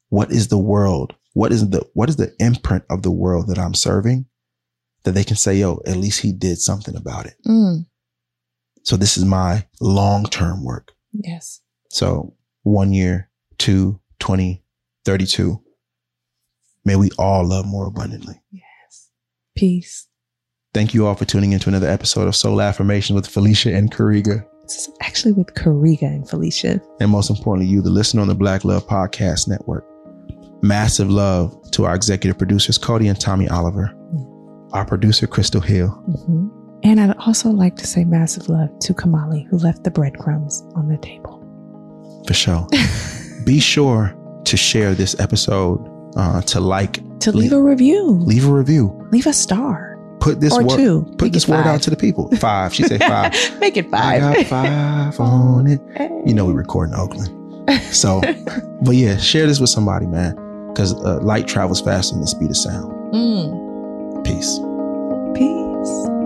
What 0.10 0.32
is 0.32 0.48
the 0.48 0.58
world? 0.58 1.14
What 1.34 1.52
is 1.52 1.70
the 1.70 1.88
what 1.94 2.10
is 2.10 2.16
the 2.16 2.34
imprint 2.40 2.84
of 2.90 3.04
the 3.04 3.12
world 3.12 3.48
that 3.48 3.60
I'm 3.60 3.76
serving? 3.76 4.26
That 5.04 5.12
they 5.12 5.24
can 5.24 5.36
say, 5.36 5.58
yo, 5.58 5.80
at 5.86 5.96
least 5.96 6.22
he 6.22 6.32
did 6.32 6.58
something 6.58 6.96
about 6.96 7.28
it. 7.28 7.36
Mm. 7.48 7.86
So 8.84 8.98
this 8.98 9.16
is 9.16 9.26
my 9.26 9.66
long-term 9.80 10.64
work. 10.64 10.94
Yes. 11.14 11.62
So 11.90 12.34
one 12.64 12.92
year, 12.92 13.30
two, 13.60 14.00
20, 14.20 14.64
32. 15.06 15.62
May 16.84 16.96
we 16.96 17.12
all 17.20 17.46
love 17.48 17.66
more 17.68 17.86
abundantly. 17.86 18.42
Yes. 18.52 19.12
Peace. 19.56 20.08
Thank 20.74 20.94
you 20.94 21.06
all 21.06 21.16
for 21.16 21.26
tuning 21.26 21.54
into 21.54 21.70
another 21.70 21.88
episode 21.88 22.28
of 22.28 22.36
Soul 22.36 22.60
Affirmation 22.60 23.16
with 23.16 23.28
Felicia 23.28 23.74
and 23.74 23.92
Karega. 23.92 24.46
This 24.70 24.88
is 24.88 24.94
actually 25.02 25.32
with 25.32 25.56
Karega 25.56 26.04
and 26.04 26.30
Felicia. 26.30 26.80
And 27.00 27.10
most 27.10 27.32
importantly, 27.32 27.66
you, 27.66 27.82
the 27.82 27.90
listener 27.90 28.22
on 28.22 28.28
the 28.28 28.36
Black 28.36 28.64
Love 28.64 28.86
Podcast 28.86 29.48
Network. 29.48 29.84
Massive 30.62 31.10
love 31.10 31.60
to 31.72 31.86
our 31.86 31.96
executive 31.96 32.38
producers, 32.38 32.78
Codie 32.78 33.10
and 33.10 33.20
Tommy 33.20 33.50
Oliver, 33.50 33.92
our 34.74 34.86
producer, 34.86 35.26
Crystal 35.26 35.60
Hill. 35.60 35.88
hmm 35.88 36.50
And 36.84 37.02
I'd 37.02 37.18
also 37.18 37.50
like 37.50 37.78
to 37.78 37.88
say 37.88 38.06
massive 38.06 38.48
love 38.48 38.70
to 38.82 38.94
Kamali, 38.94 39.48
who 39.48 39.58
left 39.58 39.84
the 39.84 39.90
breadcrumbs 39.90 40.62
on 40.76 40.88
the 40.88 40.98
table. 40.98 41.44
For 42.28 42.36
sure. 42.36 42.68
Be 43.46 43.60
sure 43.60 44.16
to 44.46 44.56
share 44.56 44.94
this 44.94 45.20
episode, 45.20 45.84
uh, 46.16 46.44
to 46.44 46.60
like, 46.60 47.00
To 47.22 47.32
leave 47.32 47.54
a 47.54 47.60
review, 47.62 48.12
leave 48.24 48.46
a 48.46 48.54
review, 48.54 48.96
leave 49.12 49.26
a 49.26 49.34
star 49.34 49.89
put 50.20 50.40
this 50.40 50.54
or 50.54 50.64
word, 50.64 50.78
two. 50.78 51.02
put 51.18 51.26
Make 51.26 51.34
this 51.34 51.48
word 51.48 51.66
out 51.66 51.82
to 51.84 51.90
the 51.90 51.96
people. 51.96 52.30
Five. 52.38 52.74
She 52.74 52.84
said 52.84 53.04
five. 53.04 53.34
Make 53.60 53.78
it 53.78 53.90
five. 53.90 54.24
I 54.24 54.36
got 54.36 54.46
five 54.48 55.20
on 55.20 55.68
it. 55.68 55.82
You 56.26 56.34
know 56.34 56.46
we 56.46 56.54
record 56.54 56.90
in 56.90 56.96
Oakland. 56.96 57.36
So, 57.94 58.22
but 58.82 58.96
yeah, 58.96 59.18
share 59.18 59.46
this 59.48 59.60
with 59.60 59.70
somebody, 59.70 60.08
man, 60.08 60.36
because 60.70 60.94
uh, 61.04 61.20
light 61.22 61.48
travels 61.48 61.82
faster 61.82 62.14
than 62.14 62.22
the 62.22 62.28
speed 62.28 62.50
of 62.50 62.58
sound. 62.58 62.92
Mm. 63.14 64.24
Peace. 64.24 64.60
Peace. 65.38 66.19